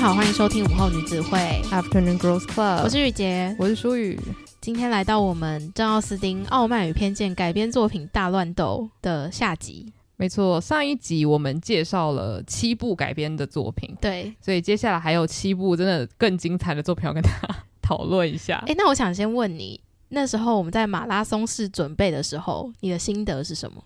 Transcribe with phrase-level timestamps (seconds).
[0.00, 4.18] 好，欢迎收听午后女子会 Afternoon Girls Club，我是雨洁，我是舒雨。
[4.58, 9.92] 今天来到我们珍奥斯汀《傲慢与偏见》改编作品《大乱斗》的下集。
[10.16, 18.56] 没错，上一集我们介绍了七部改编的作品，对，所以接下来还有七部真的更精彩的作品要跟大家讨论一下。
[18.66, 23.84] 哎，那我想先问你，那时候我们在马拉松式准备的时候，你的心得是什么？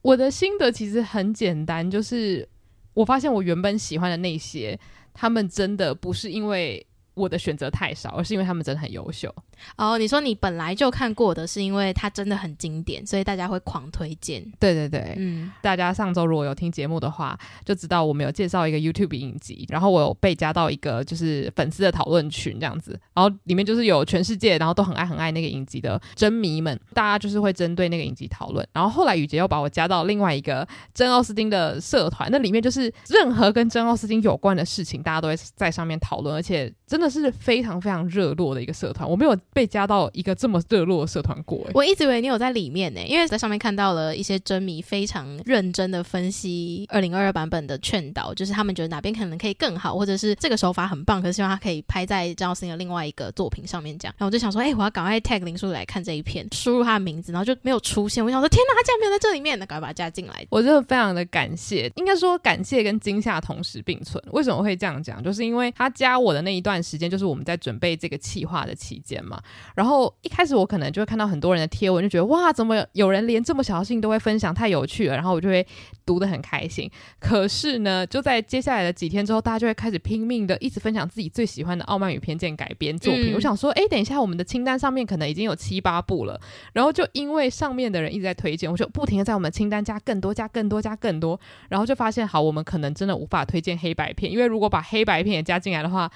[0.00, 2.48] 我的心得其实很简单，就是
[2.94, 4.78] 我发现我原本喜欢的那些。
[5.16, 9.32] 他们真的不是因为我的选择太少，而是因为他们真的很优秀。
[9.76, 14.44] 哦，你说你本来就看过的是因为它真的很经典，所以大家会狂推荐。
[14.58, 28.66] 对对对，嗯，大家上周如果有听节目的话，就知道我们有介绍一个 YouTube 影集，然后我有被加到一个就是粉丝的讨论群这样子，然后里面就是有全世界然后都很爱很爱那个影集的真迷们，大家就是会针对那个影集讨论。
[28.72, 39.08] 然后后来雨杰又把我加到另外一个真奥斯汀的社团，那里面就是任何跟真奥斯汀有关的事情，大家都会在上面讨论，而且真的是非常非常热络的一个社团。
[39.08, 39.34] 我没有。
[39.54, 54.12] 被加到一个这么热络的社团过，我一直以为你有在里面呢，因为在上面看到了一些真迷非常认真的分析二零二二版本的劝导，就是他们觉得哪边可能可以更好，或者是这个手法很棒，可是希望他可以拍在珍奥斯汀的另外一个作品上面讲。
[54.18, 58.24] 然后我就想说，哎、欸，我要赶快 tag 林书来看这一篇，输入他的名字，然后就没有出现。
[58.24, 60.46] 我想说，天哪，他竟然没有在这里面，那赶快把他加进来。
[60.50, 64.20] 我真的非常的感谢，应该说感谢跟惊吓同时并存。
[64.32, 65.22] 为什么会这样讲？
[65.22, 69.40] 就是因为他加我的那一段时间，就是我们在准备这个企划的期间嘛，
[69.74, 70.14] 然后。
[70.22, 75.14] 一开始我可能就会看到很多人的贴文，就觉得哇，怎么有人连这么小的事情都会分享，太有趣了。
[75.14, 75.64] 然后我就会
[76.06, 76.90] 读得很开心。
[77.20, 83.32] 可是呢，就在接下来的几天之后，大家就会开始拼命的一直分享自己最喜欢的《傲慢与偏见》改编作品。
[83.32, 86.40] 嗯、我想说，哎，等一下，我们的清单上面可能已经有七八部了。
[86.72, 91.38] 然后就因为上面的人一直在推荐，我就不停的在我们清单加更多、加更多、加更多。
[91.68, 96.10] 然后就发现，好，我们可能真的无法推荐黑白片，因为如果把黑白片也加进来的话。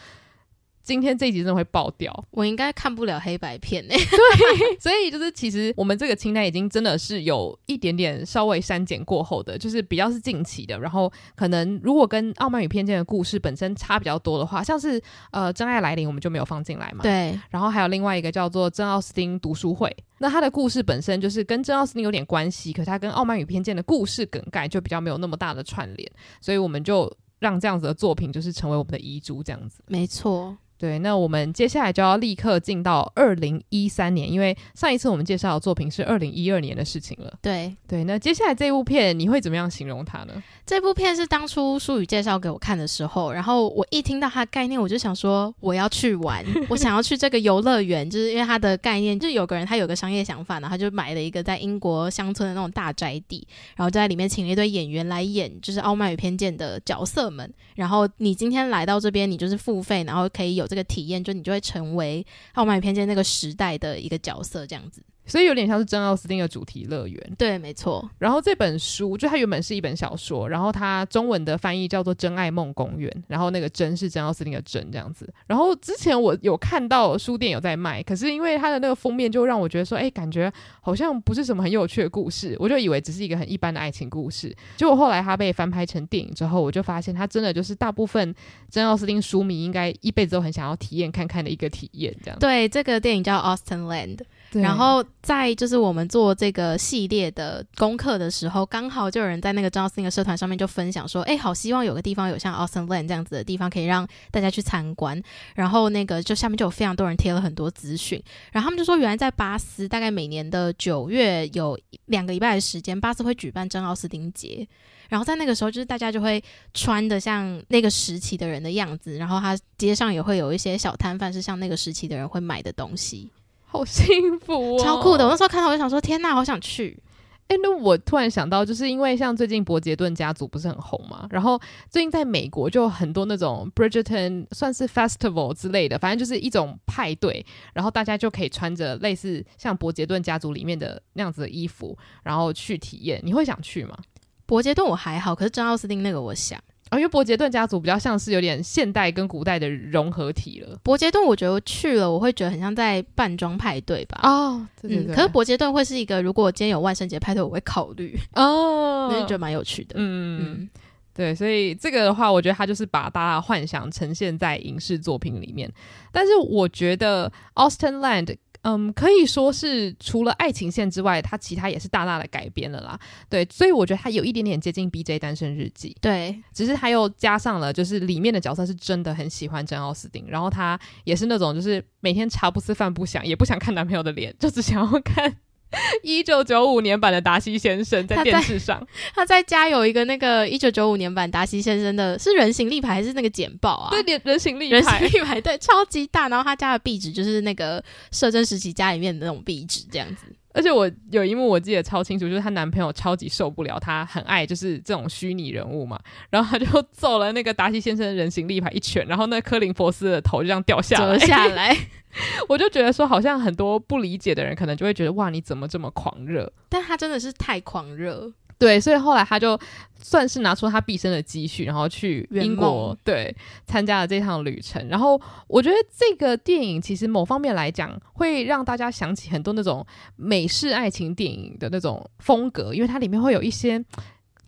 [0.88, 3.90] 今天这一集真的会爆掉，我应该看不了黑白片呢。
[3.94, 10.80] 对， 所以就是其实我们这个清单已经真的是有一点点稍微删减过后的，就是比较是近期的。
[10.80, 14.98] 然后可能如果跟《傲慢与偏见》的故事本身差比较多的话，像是
[15.30, 17.02] 呃《真爱来临》我们就没有放进来嘛。
[17.02, 17.38] 对。
[17.50, 26.10] 然后还有另外一个叫做《珍奥斯汀读书会》，那它的故事本身就是跟珍奥斯汀有点关系，可是它跟《傲慢与偏见》的故事梗概就比较没有那么大的串联，
[26.40, 29.82] 所以我们就让这样子的作品就是成为我们的遗珠这样子。
[29.86, 30.56] 没错。
[30.78, 37.36] 对，那我们接下来就要立刻进到二零一三年，因为上一次我们介绍的作品是二零一二年的事情了。
[37.42, 40.42] 对对，那接下来这部片你会怎么样形容它呢？
[40.64, 53.44] 这部片是当初舒雨介绍给我看的时候，然后我一听到它的概念，我就想说我要去玩， 我想要去这个游乐园，就是因为它的概念，就是有个人他有个商业想法，然后他就买了一个在英国乡村的那种大宅地，
[53.74, 57.52] 然后就在里面请了一堆演员来演，就是《傲慢与偏见》的角色们。
[57.74, 65.02] 然后你今天来到这边，你就是付费，然后可以有这个体验，就你就会成为《傲慢与偏见》那个时代的一个角色，这样子。
[65.28, 68.08] 所以有点像是珍奥斯汀的主题乐园，对，没错。
[68.18, 75.32] 然后这本书就它原本是一本小说，然后它中文的翻译叫做《真爱梦公园》，然后那个“真”是珍奥斯汀的“真”这样子。
[75.46, 84.54] 然后之前我有看到书店有在卖，可是因为它的那个封面就让我觉得说，哎，感觉好像不是什么很有趣的故事，我就以为只是一个很一般的爱情故事。
[84.76, 88.34] 结果后来它被翻拍成电影之后，我就发现它真的就是大部分
[88.70, 92.38] 珍奥斯汀书迷应该一辈子都很想要体验看看的一个体验，这样。
[92.38, 94.16] 对，这个电影叫《Austenland》。
[94.16, 105.22] 对然后在就是我们做这个系列的功课的时候，刚好就有人在那个张奥斯汀的社团上面就分享说，哎，好希望有个地方有像 Austenland 这样子的地方，可以让大家去参观。
[105.54, 108.22] 然后那个就下面就有非常多人贴了很多资讯，
[108.52, 114.66] 然后他们就说，原来在巴斯，大概每年的九月有两个礼拜的时间，巴斯会举办珍奥斯汀节。
[115.08, 116.42] 然后在那个时候，就是大家就会
[116.74, 123.30] 穿的像那个时期的人的样子，然后他街上也会有一些小摊贩是像那个时期的人会买的东西。
[123.78, 125.24] 好幸福哦，超酷的！
[125.24, 127.00] 我那时候看到我就想说，天呐，好想去。
[127.46, 131.58] 哎，那我突然想到，就是因为像最近伯杰顿家族不是很红嘛，然后
[131.88, 143.20] 最近在美国就有很多那种 Bridgerton 算是 Festival 之类的，反正就是一种派对，然后大家就可以穿着类似像伯杰顿家族里面的那样子的衣服，然后去体验。
[143.24, 143.96] 你会想去吗？
[144.44, 146.60] 伯杰顿我还好，可是珍奥斯汀那个我想。
[146.90, 150.78] 啊、哦，因为伯杰顿家族比较像是有点现代跟古代的融合体了。
[150.82, 154.20] 伯杰顿，我觉得去了，我会觉得很像在扮装派对吧？
[154.22, 155.14] 哦，对对对。
[155.14, 159.94] 嗯、可是伯杰顿会是一个，如果今天有万圣节派对，我会考虑哦， 那就觉得蛮有趣的。
[159.96, 160.70] 嗯嗯，嗯
[161.14, 165.68] 对，所以这个的话，我觉得他就是把大家幻想呈现在影视作品里面。
[166.12, 172.98] 但是我觉得 Austenland 嗯，可以说是除了爱情线之外，它其他也是大大的改编了啦。
[173.28, 175.90] 对，所以我觉得它有一点点接近《BJ 单身日记》。
[176.00, 185.36] 对，只是它又加上了，就是里面的角色是真的很喜欢珍·奥斯汀，然后他也是那种就是每天茶不思饭不想，也不想看男朋友的脸，就只想要看。
[186.02, 188.84] 一九九五年版的达西先生在电视上，
[189.14, 193.90] 他在家有一个那个一九九五年版达西先生的是人形立牌还是那个简报啊？
[193.90, 196.28] 对，人形立牌，人形立牌，对，超级大。
[196.28, 197.82] 然后他家的壁纸就是那个
[198.12, 200.34] 摄政时期家里面的那种壁纸，这样子。
[200.58, 205.98] 而且我有一幕我记得超清楚，就是她男朋友超级受不了，她很爱就是这种虚拟人物嘛，
[206.30, 211.76] 然后他就揍了那个达西先生的人形立牌一拳，然后那柯林佛斯的头就这样掉下来，下来。
[212.48, 216.52] 我就觉得说，好像很多不理解的人可能就会觉得，哇，你怎么这么狂热？
[216.68, 218.32] 但他真的是太狂热。
[218.58, 219.58] 对，所以后来他就
[220.00, 223.34] 算是拿出他毕生的积蓄，然后去英国，对，
[223.66, 224.86] 参加了这趟旅程。
[224.88, 233.84] 然后我觉得这个电影其实某方面来讲，会让大家想起很多那种美式爱情电影的那种风格，因为它里面会有一些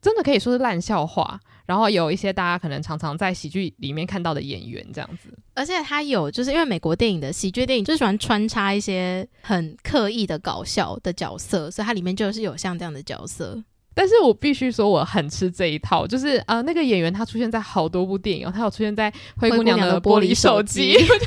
[0.03, 5.29] 真的可以说是烂笑话，然后有一些大家可能常常在喜剧里面看到的演员这样子。
[5.55, 13.63] 而且他有就是因为美国电影的喜剧电影就喜欢穿插一些很刻意的搞笑的角色，所以它里面就是有像这样的角色。
[14.01, 21.21] 但是我必须说，我很吃这一套，就是呃，那个演员他出现在好多部电影哦，他有出现在《灰姑娘的玻璃手机》，就是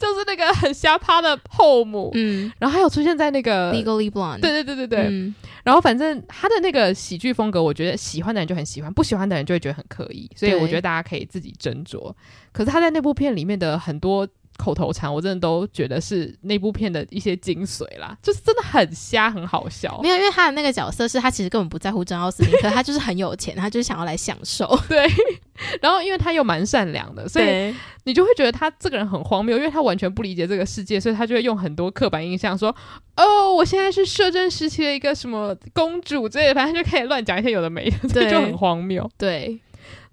[0.00, 12.10] 就是那个很瞎趴的后母，嗯，然后还有出现在那个《Legally Blonde》，对对对对对，嗯、然后反正他的那个喜剧风格，我觉得喜欢的人就很喜欢，不喜欢的人就会觉得很刻意，所以我觉得大家可以自己斟酌。
[12.50, 14.26] 可是他在那部片里面的很多。
[14.56, 19.98] 口头禅，我真的都觉得是那部片的一些精髓啦， 就是真的很瞎，很好笑。
[20.02, 24.66] 没有，因为他的那个角色是他其实根本不在乎珍奥斯汀，可他就是很有钱，他就是想要来享受。
[24.88, 25.06] 对，
[25.80, 27.74] 然后因为他又蛮善良的，所以
[28.04, 32.74] 你就会觉得他这个人很荒谬，因为他完全不理解这个世界，所以他就会用很多刻板印象说
[33.16, 39.58] ：“哦，我现在是摄政时期的一个什么公主之类的，反正就可以乱讲一些有的没的，这，就很荒谬。”对。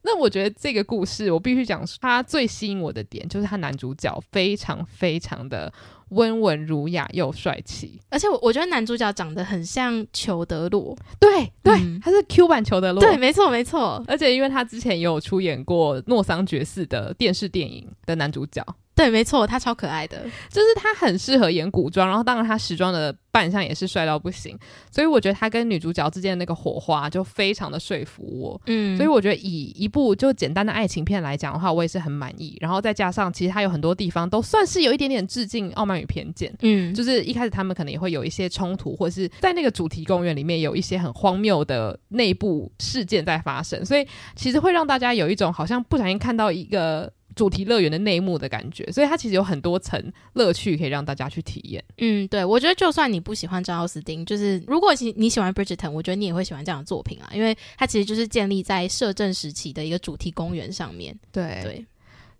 [0.03, 5.71] 那我觉得这个故事，我必须讲，它最吸引我的点就是它男主角非常非常的
[6.09, 18.63] 温文儒雅又帅气，而且我我觉得男主角长得很像裘德洛，对对，嗯、他是 Q 版裘德洛，对，没错没错，而且因为他之前也有出演过诺桑爵士的电视电影的男主角。
[18.95, 20.17] 对，没错，他超可爱的，
[20.49, 24.55] 就是他很适合演古装，然后当然他时装的扮相也是帅到不行，
[24.91, 47.11] 所以我觉得他跟女主角之间的那个火花就非常的说服我，嗯，所以我觉得以一部就简单的爱情片来讲的话，我也是很满意，然后再加上其实他有很多地方都算是有一点点致敬《傲慢与偏见》，嗯，就是一开始他们可能也会有一些冲突，或者是在那个主题公园里面有一些很荒谬的内部事件在发生，所以其实会让大家有一种好像不小心看到一个。
[47.35, 50.01] 主题乐园的内幕的感觉，所以它其实有很多层
[50.33, 51.83] 乐趣可以让大家去体验。
[51.97, 61.17] 嗯，对，我觉得就算你不喜欢张奥斯汀，就是如果你喜欢 Bridgerton，我觉得你也会喜欢这样的作品啊，因为它其实就是建立在摄政时期的一个主题公园上面。
[61.31, 61.85] 对对，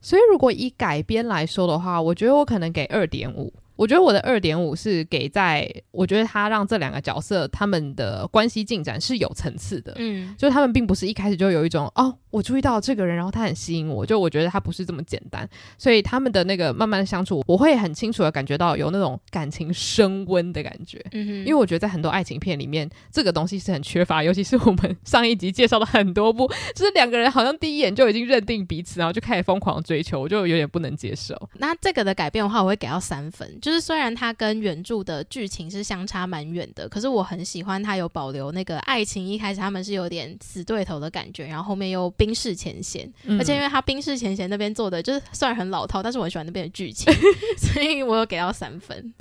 [0.02, 3.54] 所以如果以改编来说的话，我觉得我可能给二点五。
[3.76, 15.48] 我觉得我的二点五是给在，我觉得他让这两个角色他们的关系进展是有层次的，嗯，就是他们并不是一开始就有一种哦，我注意到这个人，然后他很吸引我，就我觉得他不是这么简单，
[15.78, 31.36] 所以他们的那个慢慢相处，我会很清楚的感觉到有那种感情升温的感觉，嗯哼，因为我觉得在很多爱情片里面，这个东西是很缺乏，尤其是我们上一集介绍了很多部，就是两个人好像第一眼就已经认定彼此，然后就开始疯狂追求，我就有点不能接受。
[31.58, 33.60] 那这个的改变的话，我会给到三分。
[33.64, 47.14] 就是虽然它跟原著的剧情是相差蛮远的，可是我很喜欢它有保留那个爱情一开始他们是有点死对头的感觉，然后后面又冰释前嫌，嗯、而且因为他冰释前嫌那边做的就是虽然很老套，但是我很喜欢那边的剧情，
[47.58, 49.14] 所以我有给到三分。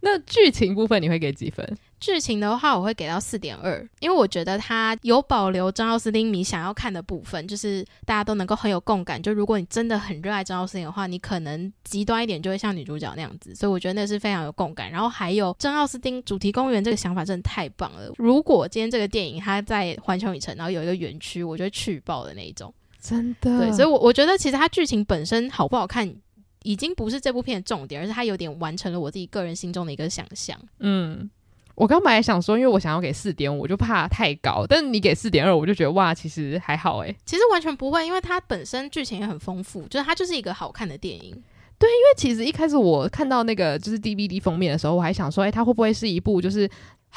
[0.00, 1.76] 那剧情部分你会给几分？
[2.00, 9.20] 剧情的话，我会给到四点二，因为我觉得它有保留张奥斯汀你想要看的部分，就是大家都能够很有共感。
[9.20, 13.52] 就如果你真的很热爱张奥斯汀的话，你可能极端一点就会像女主角那样子。
[13.52, 14.88] 所以我觉得那是非常有共感。
[14.88, 18.12] 然后还有张奥斯汀主题公园这个想法真的太棒了。
[18.16, 22.72] 如果今天这个电影它在环球影城，然后有一个园区，我就会去爆的那一种。
[23.00, 23.58] 真的。
[23.58, 26.14] 对，所以我，我我觉得其实它剧情本身好不好看，
[26.62, 30.58] 已经不是这部片的重点，而是它有点完成了我自己个人心中的一个想象。
[30.80, 31.30] 嗯。
[31.74, 34.66] 我刚本来想说，因为我想要给四点五，我就怕太高。
[34.68, 37.16] 但是你给四点二，我就觉得哇，其实还好诶。
[37.24, 41.30] 其实完全不会，因为它本身剧情也很丰富，就是它就是一个好看的电影。
[41.78, 46.68] 对，因为其实一开始我看到那个就是 DVD 封面的时候，我还想说，诶，它会不会是一部就是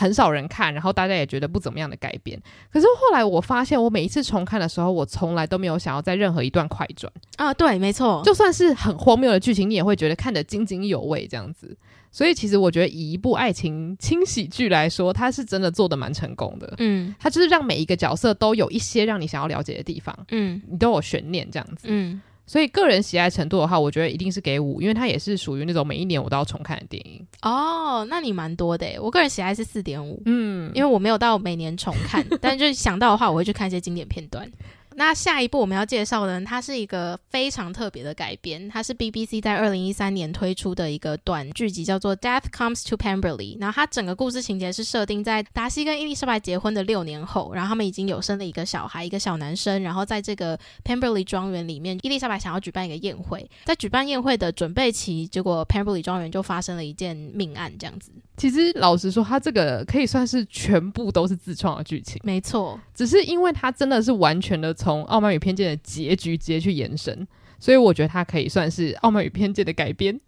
[0.01, 2.41] 很少人看，然后大家也觉得不怎么样的改编？
[2.74, 7.53] 可是后来我发现，我每一次重看的时候，我从来都没有想要在任何一段快转啊。
[7.53, 11.77] 对，没错，就算是很荒谬的剧情，你也会觉得看得津津有味这样子。
[12.13, 16.74] 所以其实我觉得以一部爱情轻喜剧来说，它是真的做的蛮成功的。
[16.79, 21.88] 嗯，它就是让每一个角色都有一些让你想要了解的地方，嗯，你都有悬念这样子。
[21.89, 27.25] 嗯，所以个人喜爱程度的话，我觉得一定是给五，因为它也是属于那种每一年我都要重看的电影。
[27.43, 34.51] 哦，那你蛮多的诶，我个人喜爱是四点五，嗯，因为我没有到每年重看， 但就是想到的话，我会去看一些经典片段。
[34.95, 43.57] 那下一部我们要介绍的，它是一个非常特别的改编，它是 BBC 在二零一三年推出的一个短剧集，叫做《Death Comes to Pemberley》。
[43.60, 49.81] 然后它整个故事情节是设定在达西跟伊丽莎白结婚的六年后，然后他们已经有生了一个小孩，一个小男生。
[49.81, 58.12] 然后在这个 Pemberley 庄园里面，伊丽莎白想要举办一个宴会，在举办宴会的准备期，结果 Pemberley 庄园就发生了一件命案，这样子。
[58.38, 62.79] 其实老实说，它这个可以算是全部都是自创的剧情，没错。
[62.95, 67.27] 只是因为它真的是完全的从《傲慢与偏见》的结局直接去延伸，
[67.59, 70.19] 所以我觉得它可以算是《傲慢与偏见》的改编。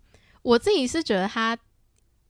[0.44, 1.58] 我自己是觉得它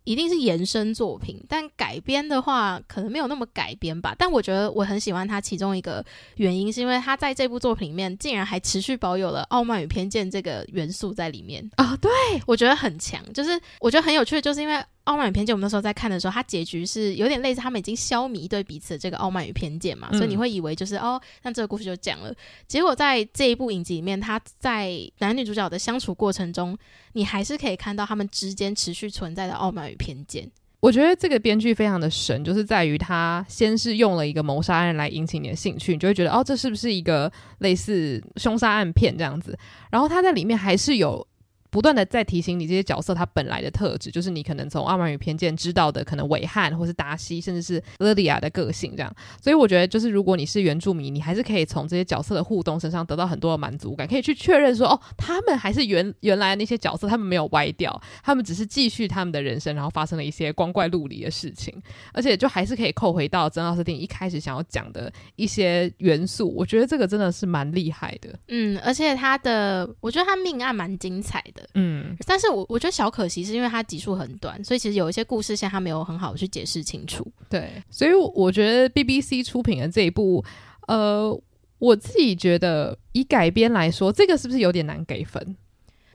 [0.05, 4.15] 一定是延伸作品，但改编的话可能没有那么改编吧。
[4.17, 6.05] 但我觉得我很喜欢它其中一个
[6.37, 11.97] 原因，是因为它在这部作品里面竟然还持续保有了《傲慢与偏见》这个元素在里面啊、哦！
[11.97, 12.09] 对，
[12.47, 13.21] 我觉得很强。
[13.33, 14.81] 就是我觉得很有趣的，就是因为。
[15.05, 22.33] 傲慢与偏见，我们那时候在看的时候，它结局是有点类似，他们已经消弭对彼此的这个傲慢与偏见嘛，嗯、所以你会以为就是哦，那这个故事就讲了。
[22.67, 26.77] 结果在这一部影集里面，他在男女主角的相处过程中，
[27.13, 30.50] 你还是可以看到他们之间持续存在的傲慢与偏见。
[30.79, 37.29] 我觉得这个编剧非常的神，就是在于他先是用了一个谋杀案来引起你的兴趣，你就会觉得哦，这是不是一个
[37.60, 39.57] 类似凶杀案片这样子？
[39.91, 41.27] 然后他在里面还是有。
[41.73, 49.11] 不断的在提醒你这些角色他本来的特质，就是你可能从《傲慢与偏见》知道的可能韦翰或是达西，甚至是勒迪亚的个性这样。
[49.41, 61.75] 所以我觉得，就是如果你是原著迷，你还是可以从这些角色的互动身上得到很多的满足感，可以去确认说，哦，他们还是原原来那些角色，他们没有歪掉，他们只是继续他们的人生，然后发生了一些光怪陆离的事情，
[62.13, 66.53] 而且就还是可以扣回到珍奥斯汀一开始想要讲的一些元素。
[66.55, 68.29] 我觉得这个真的是蛮厉害的。
[68.49, 71.62] 嗯，而且他的，我觉得他命案蛮精彩的。
[71.74, 77.25] 嗯，但是我我觉得小可惜是因为它集数很短，所以其实有一些故事线它没有很好的去解释清楚。
[77.50, 80.43] 对，所以我觉得 BBC 出品的这一部，
[80.88, 81.38] 呃，
[81.79, 85.55] 我自己觉得以改编来说，这个是不是有点难给分？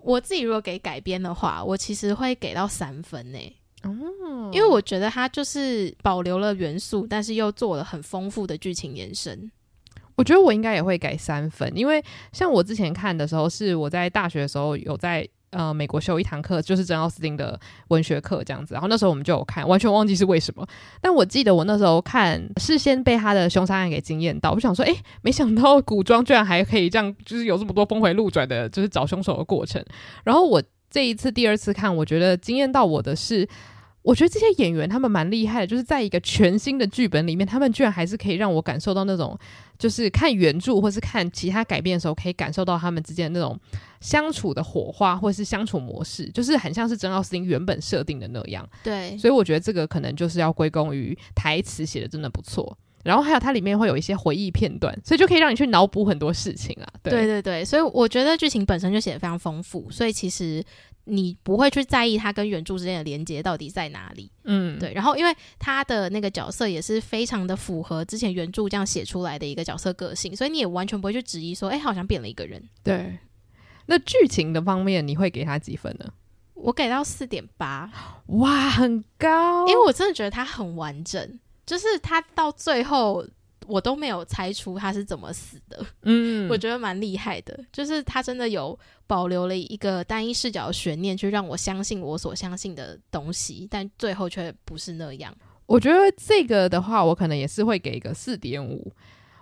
[0.03, 3.39] 我自己如果给改编的话，我其实会给到三分呢。
[3.83, 9.51] 哦，因为我觉得它就是保留了元素，但是又做了很丰富的剧情延伸。
[10.17, 12.03] 我觉得我应该也会给三分，因为
[12.33, 20.67] 像我之前看的时候，是我在大学的时候有在呃美国修一堂课，就是珍奥斯汀的文学课这样子，然后那时候我们就有看，完全忘记是为什么，
[21.01, 29.85] 但我记得我那时候看事先被他的凶杀案给惊艳到，我想说，诶，没想到古装居然还可以这样，就是有这么多峰回路转的，就是找凶手的过程。
[30.25, 33.49] 然后我这一次第二次看，我觉得惊艳到我的是。
[34.09, 39.39] 我觉得这些演员他们蛮厉害的，就是在一个全新的剧本里面，他们居然还是可以让我感受到那种，
[39.79, 43.61] 就是看原著或是看其他改编的时候，可以感受到他们之间的那种
[44.01, 48.67] 相处的火花，或是相处模式，就是很像是珍奥斯汀原本设定的那样。
[48.83, 56.89] 对，所以我觉得这个可能就是要归功于台词写的真的不错，然后还有它里面会有一些回忆片段，所以就可以让你去脑补很多事情啊。
[57.03, 60.65] 对，对对对，所以我觉得剧情本身就写得非常丰富，所以其实。
[61.09, 64.93] 你不会去在意它跟原著之间的连接到底在哪里，嗯，对。
[64.93, 72.63] 然后，因为他的那个角色也是非常的符合之前原著这样写出来的一个角色个性，所以你也完全不会去质疑说，哎，好像变了一个人。
[72.83, 73.19] 对。
[73.87, 76.13] 那剧情的方面，你会给他几分呢？
[76.55, 77.91] 我给到四点八，
[78.27, 79.67] 哇，很高。
[79.67, 83.27] 因为我真的觉得它很完整，就是它到最后。
[83.67, 95.35] 我都没有猜出他是怎么死的，嗯，我觉得蛮厉害的，就是他真的有保留了一个单一视角的悬念，去让我相信我所相信的东西，但最后却不是那样。
[95.67, 98.93] 我觉得这个的话，我可能也是会给一个四点五。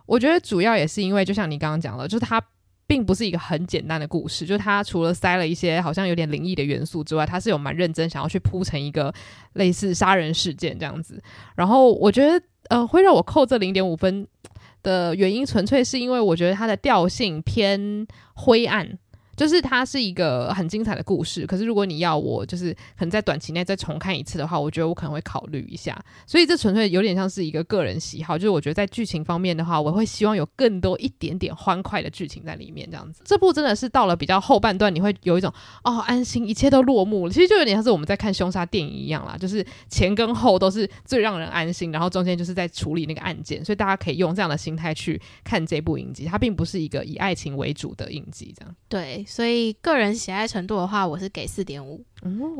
[0.06, 2.42] 我觉得主要也是因为，就像你刚刚讲了，就是它。
[2.88, 9.12] 并不是一个很简单的故事，就它除了塞了一些好像有点灵异的元素之外，它是有蛮认真想要去铺成一个
[9.54, 11.20] 类似杀人事件这样子。
[11.56, 14.26] 然后我觉得，呃，会让我扣这零点五分
[14.82, 18.98] 的原因，纯粹是因为我觉得它的调性偏灰暗。
[19.36, 25.96] 就是它是一个很精彩的故事，可是如果你要我就是可能在短期内再重看一次的话，我觉得我可能会考虑一下。
[26.26, 32.88] 所以这纯粹有点像是一个个人喜好，就是我觉得在剧情方面的话，我会希望有更多一点点欢快的剧情在里面。
[32.90, 35.52] 这样子，这部真的是到了比较后半段，你会有一种
[35.84, 37.32] 哦安心，一切都落幕了。
[37.32, 46.24] 其实就有点像是我们在看凶杀电影一样啦，就是前跟后都是最让人安心，然后中间就是在处理那个案件，所以大家可以用这样的心态去看这部影集。
[46.24, 48.74] 它并不是一个以爱情为主的影集，这样。
[48.88, 49.25] 对。
[49.26, 52.02] 所以个人喜爱程度的话，我是给四点五，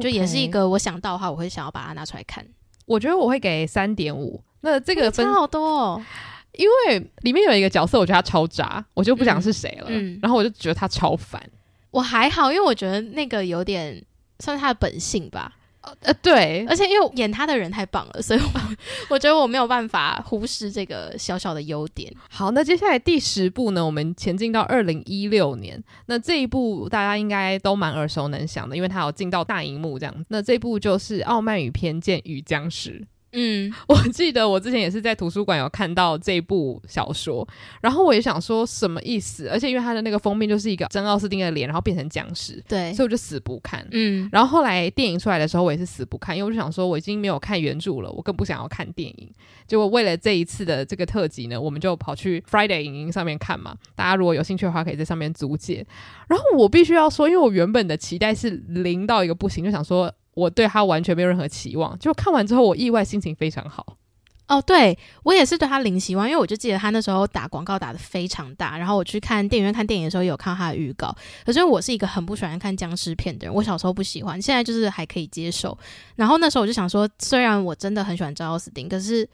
[0.00, 2.44] 就也是一个我想到的话，我会想要把它拿出来看。
[2.84, 4.42] 我觉得我会给三点五。
[4.60, 6.04] 那这个分差好多哦，
[6.52, 9.86] 因为里面有一个角色，我觉得他超渣，我就不讲是谁了。
[9.88, 11.40] 嗯，嗯，然后我就觉得他超烦。
[11.92, 14.04] 我还好，因为我觉得那个有点
[14.40, 15.56] 算是他的本性吧。
[16.02, 18.60] 呃，对，而且因为演他的人太棒了，所以我
[19.10, 22.12] 我觉得我没有办法忽视这个小小的优点。
[22.28, 25.82] 好，那接下来第十部呢，我们前进到二零一六年。
[26.06, 30.24] 那这一部大家应该都蛮耳熟能详的，因为它有进到大荧幕这样。
[30.28, 33.00] 那这部就是《傲慢与偏见与僵尸》。
[33.32, 37.46] 嗯， 我记得我之前也是在图书馆有看到这部小说，
[37.82, 43.86] 然后我也想说什么意思，而且因为它的那个封面就是一个珍奥斯汀的脸，然后变成僵尸，对，所以我就死不看。
[43.90, 49.30] 嗯，然后后来电影出来的时候，我也是死不看，因为我就想说我已经没有看原著了，我更不想要看电影。
[49.66, 53.76] 结果为了这一次的这个特辑呢，我们就跑去 Friday 影音上面看嘛。
[53.94, 55.84] 大家如果有兴趣的话，可以在上面租借。
[56.28, 60.12] 然后我必须要说，因为我原本的期待是零到一个不行，就想说。
[60.36, 63.96] 我对他完全没有任何期望，就看完之后，我意外心情非常好。
[64.48, 71.12] 哦，对，我也是对他零期望，因为我就记得他那时候打广告打得非常大，然后我去看电影院看电影的时候有看到他的预告。
[71.44, 75.76] 可是我是一个很不喜欢看僵尸片的人，我小时候不喜欢，现在就是还可以接受。
[76.14, 79.28] 然后那时候我就想说，虽然我真的很喜欢赵奥斯汀，可是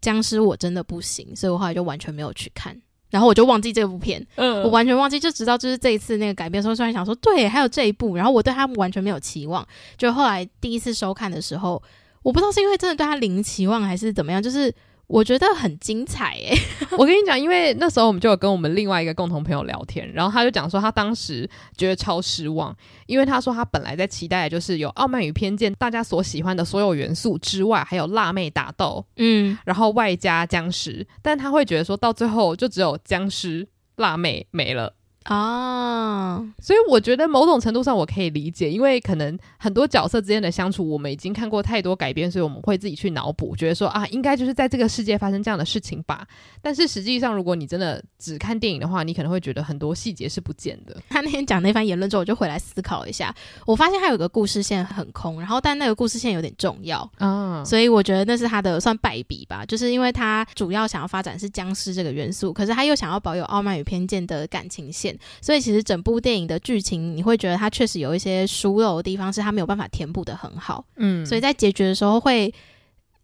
[0.00, 2.76] 僵尸我真的不行，所以我后来就完全没有去看。
[3.10, 11.82] 然后我就忘记这部片，嗯，我完全忘记，就直到就是这一次那个改编的时候，突然想说，对，还有这一部，然后我对他完全没有期望，就后来第一次收看的时候，
[12.22, 14.74] 我不知道是因为真的对他零期望还是怎么样，就是。
[15.08, 16.58] 我觉得很精彩诶、欸，
[16.98, 34.95] 我跟你讲，因为那时候我们就有跟我们另外一个共同朋友聊天，然后他就讲说他当时觉得超失望，因为他说他本来在期待的就是有傲慢与偏见大家所喜欢的所有元素之外，还有辣妹打斗，嗯，然后外加僵尸，但他会觉得说到最后就只有僵尸辣妹没了。
[35.26, 46.26] 啊，所以我觉得某种程度上我可以理解，因为可能很多角色之间的相处，我们已经看过太多改编，所以我们会自己去脑补，觉得说啊，应该就是在这个世界发生这样的事情吧。
[46.62, 50.96] 但是实际上，如果你真的只看电影的话，你可能会觉得很多细节是不见的。
[51.08, 53.34] 他那天讲那番言论之后，我就回来思考一下，
[53.66, 65.15] 我发现他有个故事线很空，然后但那个故事线有点重要啊，所以我觉得那是他的算败笔吧，就是因为他主要想要发展是僵尸这个元素，可是他又想要保有傲慢与偏见的感情线。
[65.40, 70.84] 所以其实整部电影的剧情，你会觉得它确实有一些疏漏的地方，是它没有办法填补的很好。
[70.96, 72.52] 嗯，所以在结局的时候会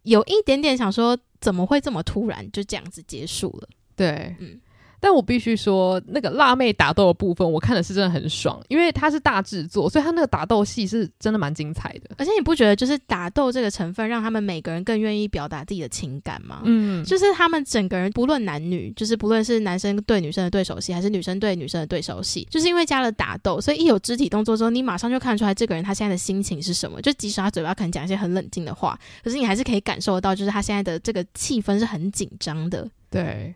[0.03, 3.67] 有一点点想说，怎么会这么突然就这样子结束了？
[3.95, 4.59] 对，嗯。
[5.03, 12.11] 但我必须说，那个辣妹打斗的部分，我看的是真的很爽，因为它是大制作，所以它那个打斗戏是真的蛮精彩的。
[12.17, 16.61] 而且你不觉得，就是打斗这个成分，让他们每个人更愿意表达自己的情感吗？
[16.63, 27.01] 嗯，就是他们整个人，不论男女，就是不论是男生对女生的对手戏，还是女生对女生的对手戏，就是因为加了打斗，所以一有肢体动作之后，你马上就看出来这个人他现在的心情是什么。
[27.01, 32.89] 就即使他嘴巴可能讲一些很冷静的话，可是你还是可以感受得到，就是他现在的这个气氛是很紧张的。
[33.09, 33.53] 对。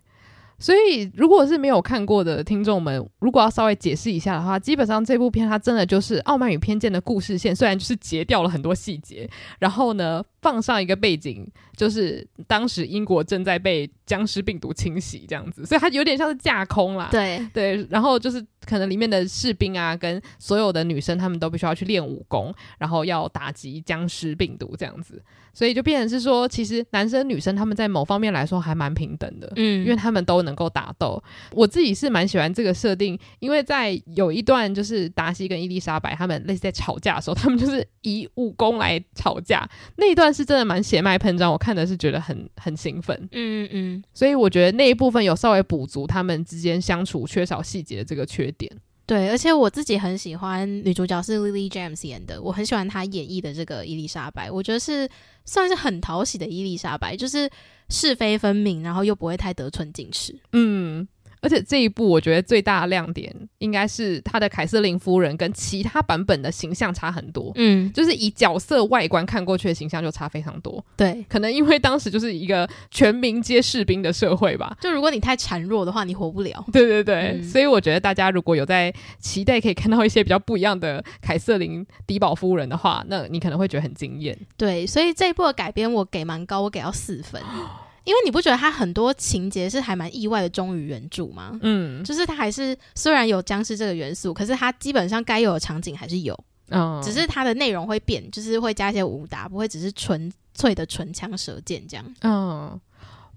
[0.59, 17.09] 所以，如果是没有看过的听众们，如果要稍微解释一下的话，基本上这部片它真的就是《傲慢与偏见》的故事线，虽然就是截掉了很多细节，然后呢，放上一个背景，就是当时英国正在被僵尸病毒侵袭这样子，所以它有点像是架空啦。
[17.11, 25.21] 对对，然后就是可能里面的士兵啊，跟所有的女生，他们都必须要去练武功，然后要打击僵尸病毒这样子。
[25.53, 31.21] 所以就变成是说，其实男生女生他们在某方面来说还蛮平等的，嗯，因为他们都能够打斗。
[31.51, 44.03] 我自己是蛮喜欢这个设定，因为在有一段就是达西跟伊丽莎白他们类似在吵架的时候，他们就是以武功来吵架，那一段是真的蛮血脉喷张，我看的是觉得很很兴奋，嗯嗯嗯。
[44.13, 48.71] 所以我觉得那一部分有稍微补足他们之间相处缺少细节的这个缺点。
[49.07, 55.09] 对，而且我自己很喜欢女主角是 Lily James 演的，我很喜欢她演绎的这个伊丽莎白，我觉得是
[55.45, 57.49] 算是很讨喜的伊丽莎白，就是
[57.89, 60.37] 是非分明，然后又不会太得寸进尺。
[60.51, 61.07] 嗯。
[61.41, 70.83] 而且这一部我觉得最大的亮点应该是他的凯瑟琳夫人跟其他版本的形象差很多，嗯，就是以角色外观看过去的形象就差非常多。
[70.95, 76.65] 对，可能因为当时就是一个全民皆士兵的社会吧，就如果你太孱弱的话，你活不了。
[76.71, 84.37] 对对对，嗯，所以我觉得大家如果有在期待可以看到一些比较不一样的凯瑟琳迪宝夫人的话，那你可能会觉得很惊艳。
[84.57, 87.41] 对，所以这一部的改编我给蛮高，我给到四分。
[88.07, 91.59] 因为你不觉得他很多情节是还蛮意外的忠于原著吗？
[91.61, 96.33] 嗯，就是他还是虽然有僵尸这个元素，可是他基本上该有的场景还是有，
[96.69, 102.15] 嗯，只是它的内容会变，就是会加一些武打，不会只是纯粹的唇枪舌剑这样。
[102.21, 102.79] 嗯，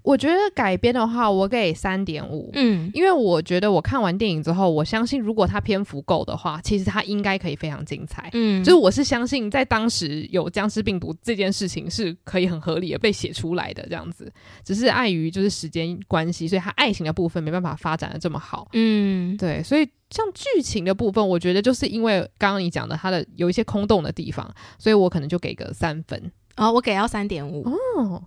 [0.03, 2.49] 我觉得改编的话，我给三点五。
[2.53, 8.29] 嗯，因为我觉得我看完电影之后，我相信如果它篇幅够的话，其实它应该可以非常精彩。
[8.33, 14.31] 嗯，就是我是相信在当时有僵尸病毒这件事情是可以很合理的被写出来的这样子，
[14.63, 18.67] 只是碍于就是时间关系，所以它爱情的部分没办法发展的这么好。
[18.73, 26.31] 嗯，对，所以像剧情的部分，我觉得就是因为刚刚你讲的它的有一些空洞的地方，所以我可能就给个三分。
[26.57, 27.63] 哦，我给到三点五。
[27.95, 28.23] 哦。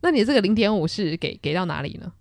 [0.00, 2.12] 那你这个零点五是给给到哪里呢？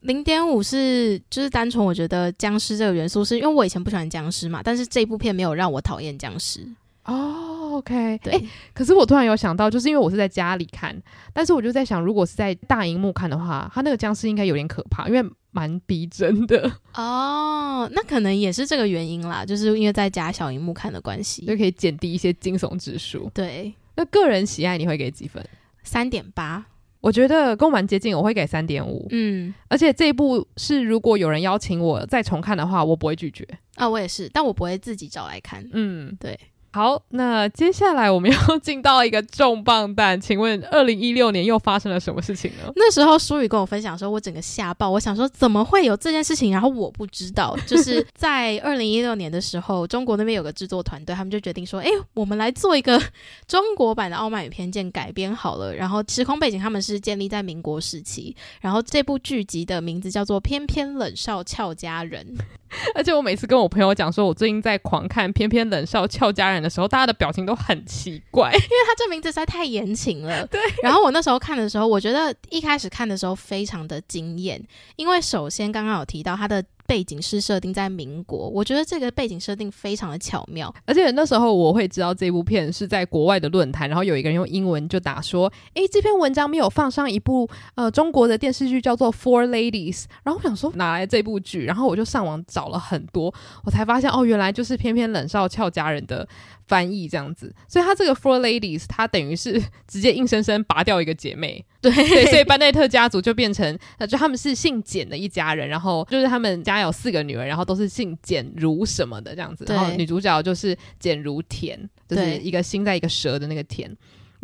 [0.00, 6.60] 零点五是就是单纯我觉得僵尸这个元素，是因为我以前不喜欢僵尸嘛，但是这部片没有让我讨厌僵尸。
[7.06, 8.48] 哦，OK，对、欸。
[8.72, 10.94] 可是我突然有想到，就是因为我是在家里看，
[11.32, 16.70] 但是我就在想，如果是在大荧幕看的话，他那个僵尸应该有点可怕，因为蛮逼真的。
[16.94, 23.30] 哦，那可能也是这个原因啦，就是因为在家小荧幕看的关系，就可以减低一些惊悚指数。
[23.34, 25.42] 对，那个人喜爱你会给几分？
[25.82, 26.66] 三点八。
[27.04, 29.06] 我觉得跟我蛮接近，我会给三点五。
[29.10, 33.46] 嗯，而且这一部是如果有人邀请我再重看的话，我不会拒绝。
[33.74, 35.62] 啊，我也是，但我不会自己找来看。
[35.74, 36.38] 嗯，对。
[36.74, 42.72] 好，那接下来我们要进到一个重磅弹，请问二零一六年又发生了什么事情呢？
[42.74, 47.56] 那时候舒宇跟我分享的时候，我整个吓爆，我想说怎么会有这件事情，然后我不知道。
[47.64, 53.00] 就是 在二零一六年的时候，中国那边有个制作团队，他们就决定说，哎，我们来做一个
[53.46, 55.72] 中国版的《傲慢与偏见》改编好了。
[55.72, 62.26] 然后时空背景他们是建立在民国时期，然后这部剧集的名字叫做《翩翩冷少俏佳人》。
[62.94, 70.46] 而且我每次跟我朋友讲说，我最近在狂看《偏偏冷少俏佳人》的时候，大家的表情都很奇怪， 因为他这名字实在太言情了。
[70.52, 70.60] 对。
[70.82, 74.62] 然后我那时候看的时候，我觉得一开始看的时候非常的惊艳，
[74.96, 76.64] 因为首先刚刚有提到他的。
[76.86, 93.32] 背景是设定在民国，我觉得这个背景设定非常的巧妙，而且那时候我会知道这部片是在国外的论坛，然后有一个人用英文就打说：“诶，这篇文章没有放上一部呃中国的电视剧叫做《Four Ladies》。”然后我想说哪来这部剧，然后我就上网找了很多，
[93.64, 96.28] 我才发现哦，原来就是偏偏冷少俏佳人的
[96.66, 101.64] 翻译这样子，所以他这个 Four Ladies，他等于是 直接硬生生拔掉一个姐妹。
[101.80, 113.94] 对，对，所以班奈特家族就变成，就他们是姓简的一家人，然后就是他们家有四个女儿，然后都是姓简如什么的这样子，然后女主角就是简如田，就是一个心在一个蛇的那个田。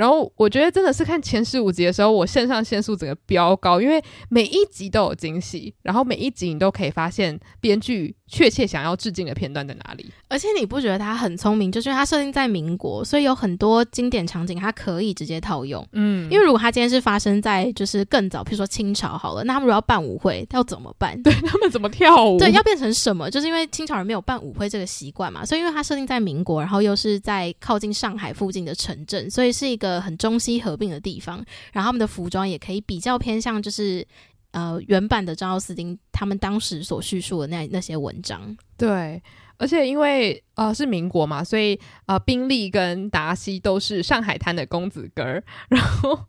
[0.00, 10.10] 然后我觉得真的是看前十五集的时候，我肾上腺素整个飙高，因为每一集都有惊喜，然后每一集你都可以发现编剧确切想要致敬的片段在哪里。
[10.28, 11.70] 而且你不觉得他很聪明？
[11.70, 15.86] 就是因为他设定在民国，所以有很多经典场景他可以直接套用。
[15.92, 21.20] 嗯，因为如果他今天是发生在就是更早，比如说清朝好了，那他们如果要办舞会，要怎么办？
[21.22, 22.38] 对，他们怎么跳舞？
[22.38, 23.28] 对，要变成什么？
[23.30, 34.06] 就是因为清朝人没有办舞会这个习惯嘛，所以因为他设定在民国，然后又是在靠近上海附近的城镇，所以是一个呃很中西合并的地方，然后他们的服装也可以比较偏向，就是
[34.52, 38.56] 呃原版的张奥斯汀他们当时所叙述的那那些文章。
[38.76, 39.22] 对，
[39.56, 45.42] 而且因为呃是民国嘛，所以呃宾利跟达西都是上海滩的公子哥儿。
[45.68, 46.26] 然后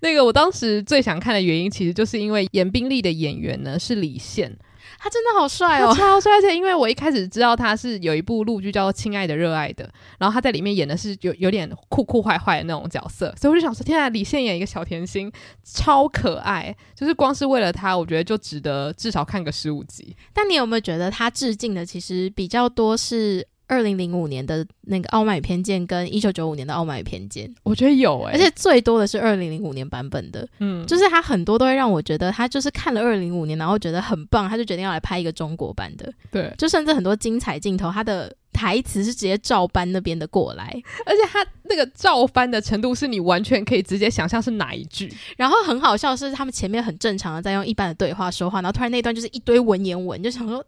[0.00, 4.58] 那个我当时最想看的原因，其实就是因为演宾利的演员呢是李现。
[5.02, 6.32] 他真的好帅哦，超帅！
[6.34, 9.84] 而且因为我一开始知道他是有一部陆剧叫做《亲爱的热爱的》，
[10.16, 15.30] 然后他在里面演的是有有点酷酷坏坏的那种角色，所以我就想说，天啊，李现演一个小甜心，
[15.64, 16.72] 超可爱！
[16.94, 20.16] 就是光是为了他，我觉得就值得至少看个十五集。
[20.32, 23.44] 但你有没有觉得他致敬的其实比较多是？
[23.72, 40.64] 二零零五年的那个《傲慢与偏见》跟一九九五年的《傲慢与偏见》，我觉得有哎、欸，而且最多的是二零零五年版本的，嗯，就是他很多都会让我觉得他就是看了二零零五年，然后觉得很棒，他就决定要来拍一个中国版的，对，就甚至很多精彩镜头，他的台词是直接照搬那边的过来，
[41.06, 50.62] 而且他那个照搬的程度是你完全可以直接想象是哪一句，然后很好笑是他们前面很正常的在用一般的对话说话，然后突然那段就是一堆文言文，就想说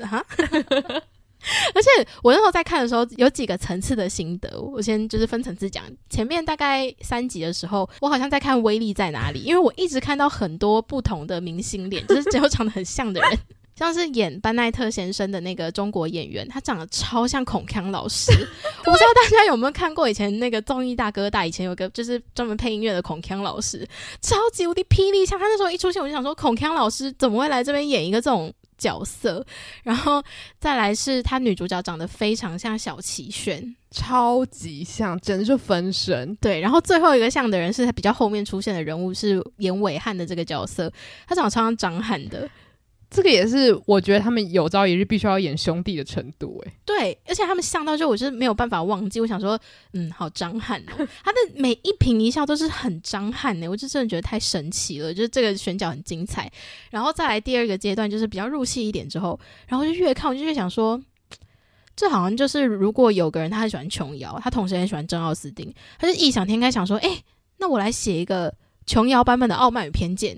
[0.00, 0.20] 啊。
[1.74, 1.88] 而且
[2.22, 4.60] 我那时候在看的时候，有几个层次的心得。
[4.60, 5.84] 我先就是分层次讲。
[6.08, 13.38] 前面大概三集的时候，我好像在看威力在哪里，因为我一直看到很多不同的明星脸，就是只有长得很像的人，
[13.74, 18.30] 像是演班奈特先生的那个中国演员，他长得超像孔锵老师。
[18.84, 23.86] 我不知道大家有没有看过以前那个综艺大哥大，以前有个就是专门配音乐的孔锵老师，
[24.20, 25.38] 超级无敌霹雳像。
[25.38, 28.52] 他那时候一出现，我就想说，孔锵老师怎么会来这边演一个这种？
[28.80, 29.44] 角色，
[29.84, 30.22] 然后
[30.58, 36.34] 再来是她女主角长得非常像小齐炫，超级像，简直就分身。
[36.36, 40.90] 对，然后最后一个像的人是他比较后面出现的人物，是严伟汉的这个角色，
[41.28, 42.48] 他长得超像张翰的。
[43.10, 49.58] 这个也是我觉得他们有朝一日必须要演兄弟的程度，哎，对，而且他们像到就我就是没有办法忘记，我想说，
[49.94, 50.92] 嗯，好张翰哦，
[51.24, 56.48] 他的每一颦一笑都是很张翰呢，我就真的觉得太神奇了，就是这个选角很精彩。
[56.90, 61.02] 然后再来第二个阶段，就是比较入戏一点之后，然后就越看我就越想说，
[61.96, 67.20] 这好像就是如果有个人他很喜欢琼瑶，他同时也喜欢珍奥斯汀，他就异想天开想说，哎，
[67.58, 68.54] 那我来写一个
[68.86, 70.36] 琼瑶版本的《傲慢与偏见》。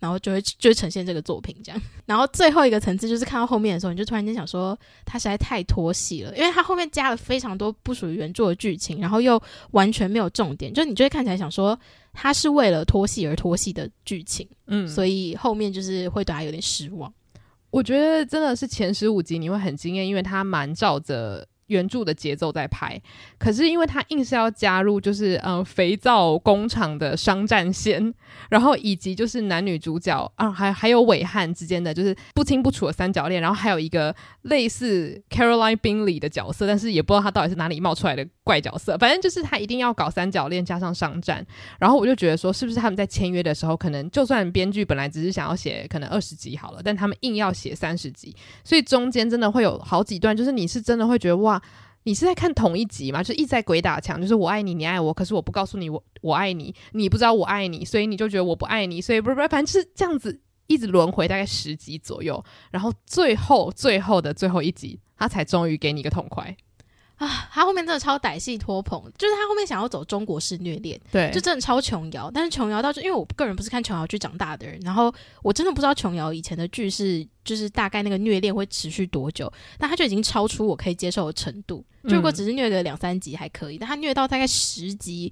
[0.00, 9.40] 然后就会就会呈现这个作品这样，然后最后一个层次就是看到后面的时候，你就突然间想说，他实在太拖戏了，因为他后面加了非常多不属于原著的剧情，然后又
[9.72, 11.78] 完全没有重点，就你就会看起来想说，
[12.12, 17.12] 他是为了拖戏而拖戏的剧情，嗯，所以后面就是会对他有点失望。
[17.70, 21.46] 我觉得真的是前十五集你会很惊艳，因为他蛮照着。
[21.70, 23.00] 原著的节奏在拍，
[23.38, 28.12] 可是因为他硬是要加入，就是嗯，肥皂工厂的商战线，
[28.50, 41.46] 然后以及就是男女主角啊，还还有伟汉之间的就是不清不楚的三角恋，然后还有一个类似 Caroline Binley 的角色，但是也不知道他到底是哪里冒出来的怪角色，反正就是他一定要搞三角恋加上商战，
[41.78, 51.59] 然后我就觉得说，是不是他们在签约的时候，可能就算编剧本来只是想要写可能二十集好了，但他们硬要写三十集，所以中间真的会有好几段，就是你是真的会觉得哇。
[52.04, 53.22] 你是在看同一集吗？
[53.22, 66.56] 就一直在鬼打墙，就是我爱你，你爱我，可是我不告诉你我我爱你，你不知道我爱你，所以你就觉得我不爱你，所以不是不是，反正就是这样子一直轮回，大概十集左右，然后最后最后的最后一集，他才终于给你一个痛快。
[67.20, 72.30] 啊，他后面真的超歹戏拖棚，就是他后面想要走中国式虐恋，对，就真的超琼瑶。
[72.32, 81.84] 但是琼瑶到就因为我个人不是看琼瑶剧长大的人，然后我真的不知道琼瑶以前的剧是就是大概那个虐恋会持续多久，但他就已经超出我可以接受的程度。
[82.08, 85.30] 就如果只是虐个两三集还可以，嗯、但他虐到大概十集。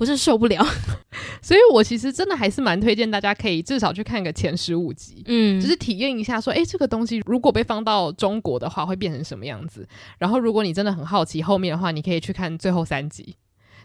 [0.00, 0.64] 我真受不了，
[1.42, 9.86] 所以我其实真的还是蛮推荐大家可以至少去看个前十五集，嗯，只是体验一下说，哎、欸，这个东西如果被放到中国的话，会变成什么样子？
[10.16, 13.36] 然后如果你真的很好奇后面的话，你可以去看最后三集，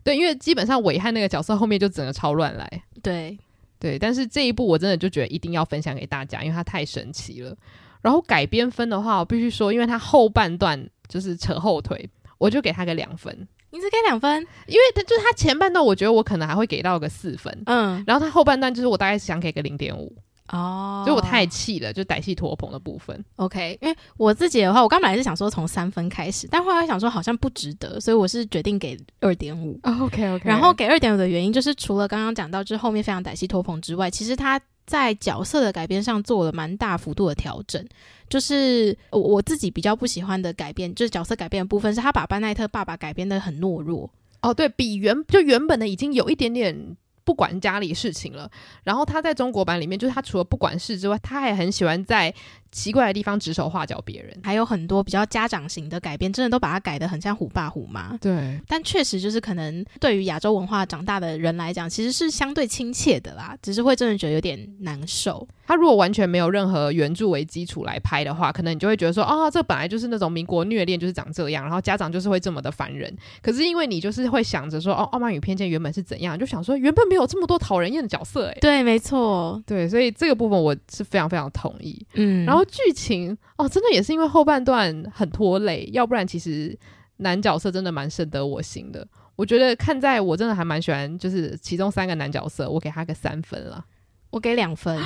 [0.06, 3.38] 对，因为基本上伟汉那个角色后面就整个超乱来，对
[3.78, 7.54] 对，但是这一部我真的就觉得一定要分享给大家，因为它太神奇了。
[8.02, 13.46] 然后改编分的话，我必须说，因为它后半段就是扯后腿，我就给他个两分。
[13.76, 20.16] 你只给两分，因为他就是他前半段，我觉得我可能还会给到个四分，嗯，然后他后半段就是我大概想给个零点五
[20.48, 23.22] 哦，所以我太气了，就歹戏拖棚的部分。
[23.36, 29.78] OK，因为我自己的话，我刚本来是想说从三分开始，但后来想说好像不值得，所以我是决定给二点五。
[29.84, 34.58] OK OK，然后给二点五的原因就是除了刚刚讲到就是后面非常歹戏拖棚之外，其实他。
[34.86, 37.84] 在角色的改编上做了蛮大幅度的调整，
[38.30, 44.10] 就是我我自己比较不喜欢的改编，就是角色改变的部分，是他把班奈特爸爸改编的很懦弱。
[44.42, 48.50] 哦，对，比原就原本的已经有一点点不管家里事情了，
[48.86, 52.34] 然后他在中国版里面，就是他除了不管事之外，他还很喜欢在。
[52.72, 58.18] 奇怪的地方指手画脚别人，还有很多比较家长型的改编，真的都把它改得很像虎爸虎妈。
[58.18, 65.48] 对，但确实就是可能对于亚洲文化长大的人来讲，其实是相对亲切的啦，只是会真的觉得有点难受。
[65.66, 73.12] 他如果完全没有任何原著为基础来拍的话，可能你就会觉得说，哦，这本来就是那种民国虐恋就是长这样，然后家长就是会这么的烦人。
[73.42, 82.06] 可是因为你就是会想着说，哦，傲慢与偏见原本是怎样，就想说原本没有这么多讨人厌的角色，诶，对，没错，对，所以这个部分我是非常非常同意。
[82.14, 82.64] 嗯，然后。
[82.76, 86.78] 剧情哦，真的也是因为后半段很拖累，要不然其实
[87.18, 89.08] 男角色真的蛮深得我心的。
[89.38, 93.86] 我觉得看在我真的还蛮喜欢，就是其中三个男角色，我给他个三分了，
[94.32, 95.00] 我给两分。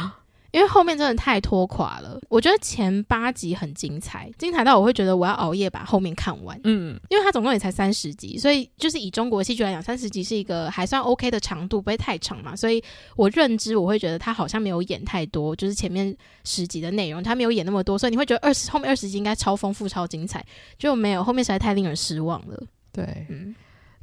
[0.52, 6.60] 因为后面真的太拖垮了，我觉得前八集很精彩，精彩到我会觉得我要熬夜把后面看完。
[6.64, 12.56] 嗯，因为它总共也才三十集，所以就是以中国戏剧来讲，三十集是一个还算 OK 的长度，不会太长嘛。
[12.56, 12.84] 所以
[13.16, 20.44] 我认知我会觉得他好像没有演太多，就是前面十集的内容他没有演那么多，所以你会觉得二十后面二十集应该超丰富、超精彩，
[20.78, 22.62] 就没有后面实在太令人失望了。
[22.92, 23.54] 对，嗯，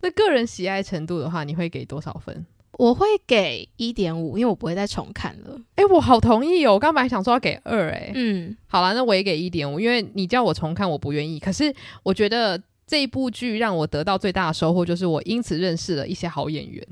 [0.00, 2.46] 那个人喜爱程度的话，你会给多少分？
[2.78, 5.58] 我会给一点五，因为我不会再重看了。
[5.76, 6.74] 哎、欸，我好同意哦！
[6.74, 11.38] 我刚本来想说要给二，哎，嗯，好了，那我也给一点五，因为你叫我重看，我不愿意。
[11.40, 16.86] 可是我觉得这一部剧让我得到最大的收获，就是我因此认识了一些好演员。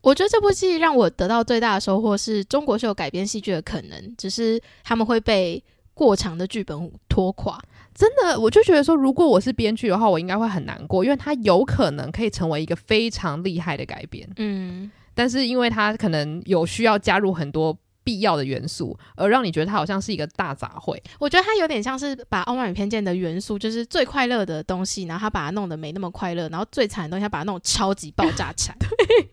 [0.00, 5.62] 我觉得这部戏让我得到最大的收获是中国是有改编戏剧的可能，只是他们会被
[5.94, 7.60] 过长的剧本拖垮。
[7.94, 14.28] 真的，我就觉得说，如果我是编剧的话，我应该会很难过，因为它有可能可以成为一个非常厉害的改编。
[14.36, 14.90] 嗯。
[15.18, 20.96] 但是因为它可能有需要加入很多必要的元素，而让你觉得它好像是一个大杂烩。
[21.18, 28.76] 我觉得它有点像是把《傲慢与偏见》的元素，就是最快乐的东西，然后他把它弄得没那么快乐，然后最惨的东西他把它弄超级爆炸惨。
[28.78, 29.28] 对，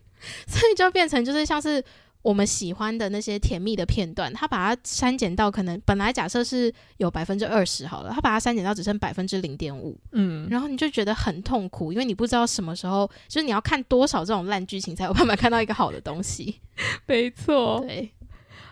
[0.48, 1.80] 所以就变成就是像是
[2.26, 16.56] 我们喜欢的那些甜蜜的片段，他把它删减到可能本来假设是有百分之二十好了，他把它删减到只剩百分之零点五，嗯，然后你就觉得很痛苦，因为你不知道什么时候，就是你要看多少这种烂剧情才有办法看到一个好的东西。
[17.06, 18.10] 没错，对。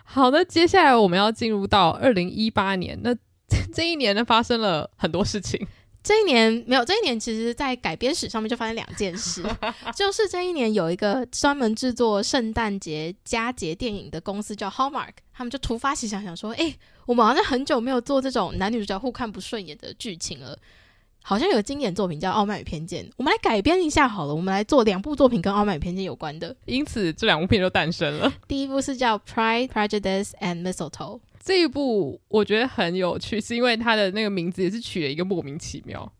[0.03, 3.15] 好的，接下来我们要进入到二零一八年，那
[3.73, 5.65] 这一年呢发生了很多事情。
[6.05, 9.43] 这一年没有，这一年其实，在改编史上面就发生两件事，
[9.97, 16.71] 就是这一年有一个专门制作圣诞节佳节电影的公司叫 Hallmark，他们就突发奇想，想说，哎，
[17.07, 20.55] 我们好像很久没有做这种男女主角互看不顺眼的剧情了，
[21.27, 28.31] 好像有个经典作品叫《傲慢与偏见》，我们来改编一下好了，我们来做两部作品跟傲慢与偏见有关的，因此这两部片就诞生了。
[28.47, 31.17] 第一部是叫《Pride, Prejudice and Mistletoe》。
[31.43, 36.11] 这一部我觉得很有趣，是因为它的那个名字也是取了一个莫名其妙，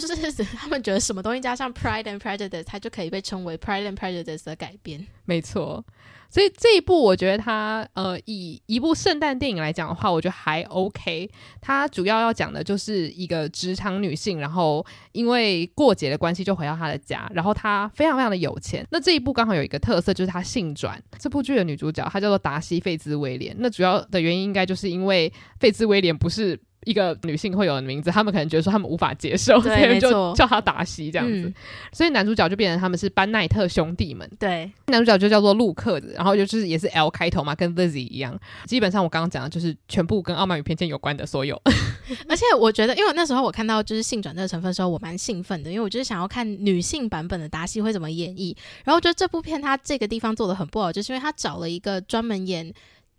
[0.00, 5.06] 就是 他们觉得什么东西加上 Pride and Prejudice，它就可以被称为 Pride and Prejudice 的改编。
[5.24, 5.84] 没错。
[6.30, 11.30] 所以这一部我觉得它呃，以一部圣诞电影来讲的话，我觉得还 OK。
[11.60, 18.84] 它主要要讲的就是一个职场女性，然后因为过节的关系就回到她的家，然后她非常非常的有钱。
[18.90, 21.00] 那这一部刚好有一个特色，就是她性转。
[21.20, 23.54] 这部剧的女主角她叫做达西·费兹威廉。
[23.60, 26.58] 那主要的原因应该就是因为费兹威廉不是。
[26.84, 31.42] 一个女性会有的名字，他们可能觉得说他们无法接受，所以就叫他达西这样子。
[31.42, 31.54] 嗯、
[31.92, 34.28] 所以男主角就变成他们是班奈特兄弟们。
[34.38, 38.38] 对，男主角就叫做陆克子，然后就是也是 L 开头嘛，跟 Lizzie 一样。
[38.66, 41.60] 基本上我刚刚讲的就是全部跟《傲慢与偏见》有关的所有。
[42.28, 48.54] 而且我觉得，因为那时候我看到就是性转这个成分的时候，我蛮兴奋的，因为我就是想要看女性版本的达西会怎么演绎。
[48.84, 52.72] 然后我觉得这部片它这个地方做的很不好，就是因为他找了一个专门演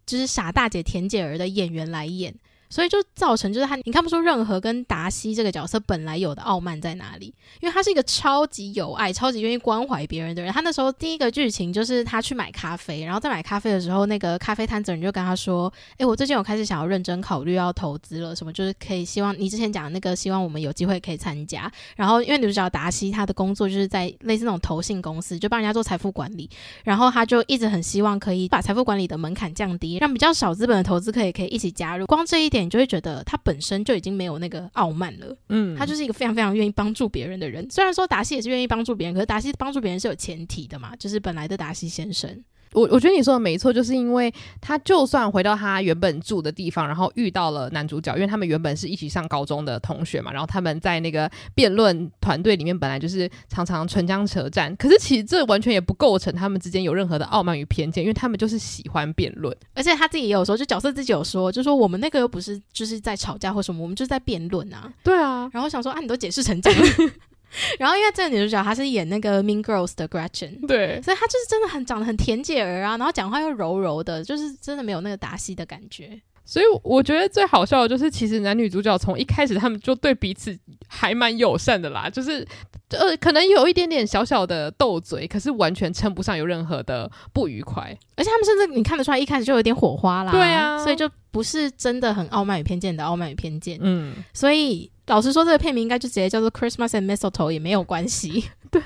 [0.06, 2.34] 就是傻大姐、田姐儿的演员来演。
[2.69, 7.28] 所以就造成就是他，你看不出任何跟达西这个角色本来有的傲慢在哪里，
[7.62, 10.51] 因为他是一个超级有爱、超级愿意关怀别人的人。
[10.51, 26.49] 他那时候第一个剧情就是他去买咖啡，然后在买咖啡的时候，那个咖啡摊子人就跟他说：“诶，我最近有开始想要认真考虑要投资了，什么就是可以希望你之前讲的那个，希望我们有机会可以参加。”然后因为女主角达西她的工作就是在类似那种投信公司，就帮人家做财富管理，
[26.84, 32.08] 然后他就一直很希望可以把财富管理的门槛降低，让比较少资本的投资可以可以一起加入。
[32.08, 32.55] 光这一。
[32.63, 37.68] 你就会觉得他本身就已经没有那个傲慢了，嗯，他就是一个非常非常愿意帮助别人的人。
[37.70, 42.44] 虽然说达西也是愿意帮助别人，可是达西帮助别人是有前提的嘛，就是本来的达西先生。
[42.76, 66.82] 我我觉得你说的没错，就是因为他就算回到他原本住的地方，然后遇到了男主角，因为他们原本是一起上高中的同学嘛，然后他们在那个辩论团队里面本来就是常常唇枪舌战，可是其实这完全也不构成他们之间有任何的傲慢与偏见，因为他们就是喜欢辩论，而且他自己也有说，就角色自己有说，就说我们那个又不是就是在吵架或什么，我们就是在辩论啊，对啊，然后想说啊，你都解释成这样。
[67.80, 76.22] 然后，因为这个女主角她是演那个《Mean Girls》的 Gretchen，对，所以她就是真的很长得很甜姐儿啊，然后讲话又柔柔的，就是真的没有那个达西的感觉。
[76.48, 80.56] 所以我觉得最好笑的就是，其实男女主角从一开始他们就对彼此
[80.88, 82.48] 还蛮友善的啦，就是
[82.89, 87.86] 呃，可能有一点点小小的斗嘴，可是完全称不上有任何的不愉快。
[88.15, 90.32] 而且他们甚至你看得出来，一开始就有点火花啦。
[90.32, 93.80] 对啊，所以就不是真的很傲慢与偏见的傲慢与偏见。
[93.82, 94.91] 嗯，所以。
[95.08, 98.50] 老实说，这个片名应该就直接叫做《Christmas and Mistletoe》也没有关系。
[98.72, 98.82] 对，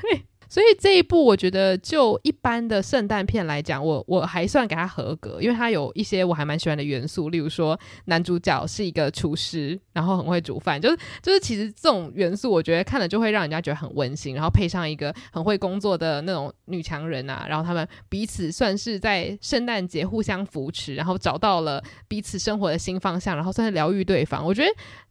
[0.50, 24.70] 所以这一部我觉得就一般的圣诞片来讲，我我还算给他合格，因为它有一些我还蛮喜欢的元素，例如说男主角是一个厨师，然后很会煮饭，就是就是其实这种元素，我觉得看了就会让人家觉得很温馨，然后配上一个很会工作的那种女强人啊，然后他们彼此算是在圣诞节互相扶持，然后找到了彼此生活的新方向，然后算是疗愈对方，我觉得。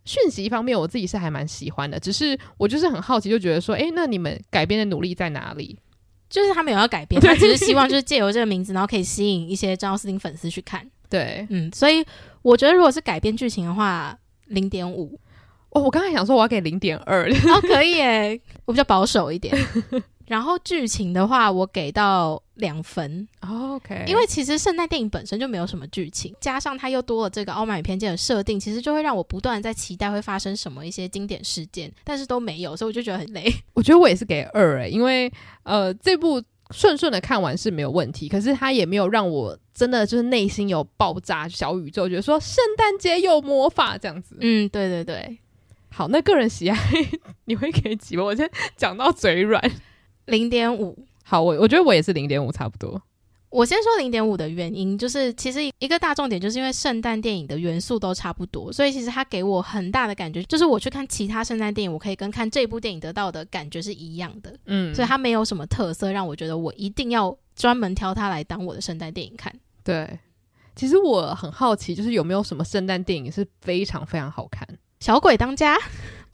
[0.09, 5.79] 讯息方面，我自己是还蛮喜欢的，只是我就是很好奇，就觉得说，哎，那你们改编的努力在哪里？
[6.31, 10.85] 就是他们有要改编， 他只是希望就是借由这个名字，然后可以吸引一些张奥斯汀粉丝去看。
[11.11, 12.03] 对，嗯，所以
[12.41, 15.21] 我觉得如果是改编剧情的话，零点五。
[15.79, 19.57] 哦，我刚才想说我要给零点二，哦，可以诶，我比较保守一点。
[20.27, 23.27] 然后剧情的话，我给到两分。
[23.41, 33.51] Oh, OK，因为其实圣诞电影本身就没有什么剧情，加上它又多了这个傲慢与偏见的设定，其实就会让我不断在期待会发生什么一些经典事件，但是都没有，所以我就觉得很累。
[33.73, 44.37] 我觉得我也是给二诶，因为呃这部顺顺的看完是没有问题，可是它也没有让我真的就是内心有爆炸小宇宙，觉得说圣诞节有魔法这样子。
[44.43, 45.39] 嗯，对对对。
[45.91, 46.77] 好，那个人喜爱
[47.47, 48.25] 你会给几分？
[48.25, 49.63] 我先讲到嘴软。
[50.27, 53.01] 零点五，好，我我觉得我也是零点五，差不多。
[53.51, 64.55] 我先说零点五的原因，就是其实一个大重点，就是因为圣诞电影的元素都差不多，所以其实它给我很大的感觉，就是我去看其他圣诞电影，我可以跟看这部电影得到的感觉是一样的。
[64.67, 69.51] 嗯，所以它没有什么特色让我觉得我一定要专门挑它来当我的圣诞电影看。
[69.83, 70.19] 对，
[70.77, 74.69] 其实我很好奇，就是有没有什么圣诞电影是非常非常好看？
[75.01, 75.77] 小鬼当家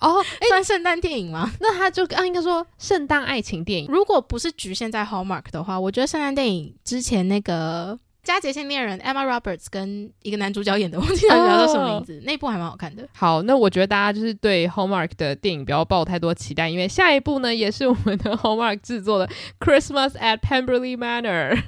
[0.00, 1.50] 哦， 算圣诞电影吗？
[1.60, 3.88] 那他就啊，应该说圣诞爱情电影。
[3.90, 7.98] 如果不是局限在 Hallmark 的话，我觉得圣诞电影之前那个。
[8.24, 12.40] 佳节性恋人 Emma Roberts 跟一个男主角演的，我记他叫什么名字，那、oh.
[12.40, 13.06] 部还蛮好看的。
[13.12, 19.28] 好，那我觉得大家就是对 Hallmark 的电影不要抱太多期待，因为下一部呢也是我们的 Hallmark 制作的
[19.60, 21.64] Christmas at Pemberley Manor。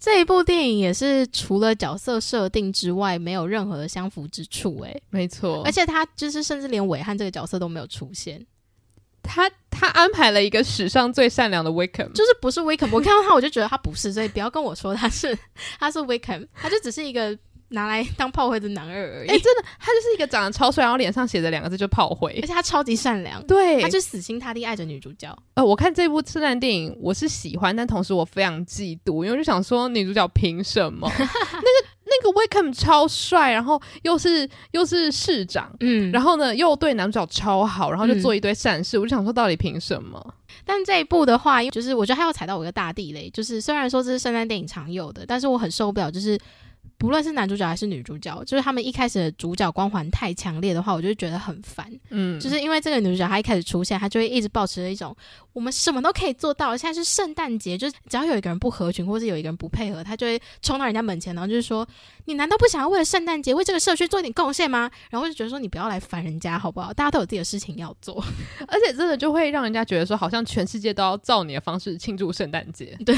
[0.00, 4.80] 这一部电影也是除了角色设定之外，没有任何的相符之处。
[4.82, 8.46] 诶，没错，而且他就是甚至连伟汉这个角色都没有出现。
[9.22, 15.36] 他他安排了一个史上最善良的 Wickham，就是不是 Wickham，我看到他我就觉得他不是，所以不要跟我说他是
[15.78, 17.36] 他是 Wickham，他就只是一个
[17.70, 19.28] 拿来当炮灰的男二而已。
[19.28, 25.36] 哎、欸，真的，他就是一个长得超帅，然后脸上写着两个字就炮灰，而且他超级善良，对，他就死心塌地爱着女主角。
[25.54, 31.88] 呃，我看这部圣诞电影我是喜欢，但同时我非常嫉妒，因为我就想说女主角凭什么 那个。
[32.10, 40.34] 那个 Wickham 超帅，然后又是又是市长，嗯，然后呢又对男主角超好，然后就做一堆善事，嗯、我就想说到底凭什么？
[40.64, 46.38] 但这一部的话，就是我觉得他要踩到我一个大地雷，就是虽然说这是圣诞电影常有的，但是我很受不了，就是。
[46.98, 51.88] 不论是男主角还是女主角，就是他们一开始的主角光环太强烈的话，我就觉得很烦。
[52.10, 55.16] 嗯，就是因为这个女主角她一开始出现，她就会一直保持着一种
[55.52, 56.76] 我们什么都可以做到。
[56.76, 61.86] 现在是圣诞节，就是只要有一个人不合群，或是有一个人不配合，她就会冲到人家门前，然后就是说
[62.26, 66.92] ：“你难道不想要为了圣诞节为这个社区做一点贡献吗？”然后就觉得说：“你不要来烦人家好不好？
[66.92, 68.20] 大家都有自己的事情要做。
[68.66, 72.98] ”而且真的就会让人家觉得说，好像全世界都要照你的方式庆祝圣诞节。
[73.06, 73.14] 对。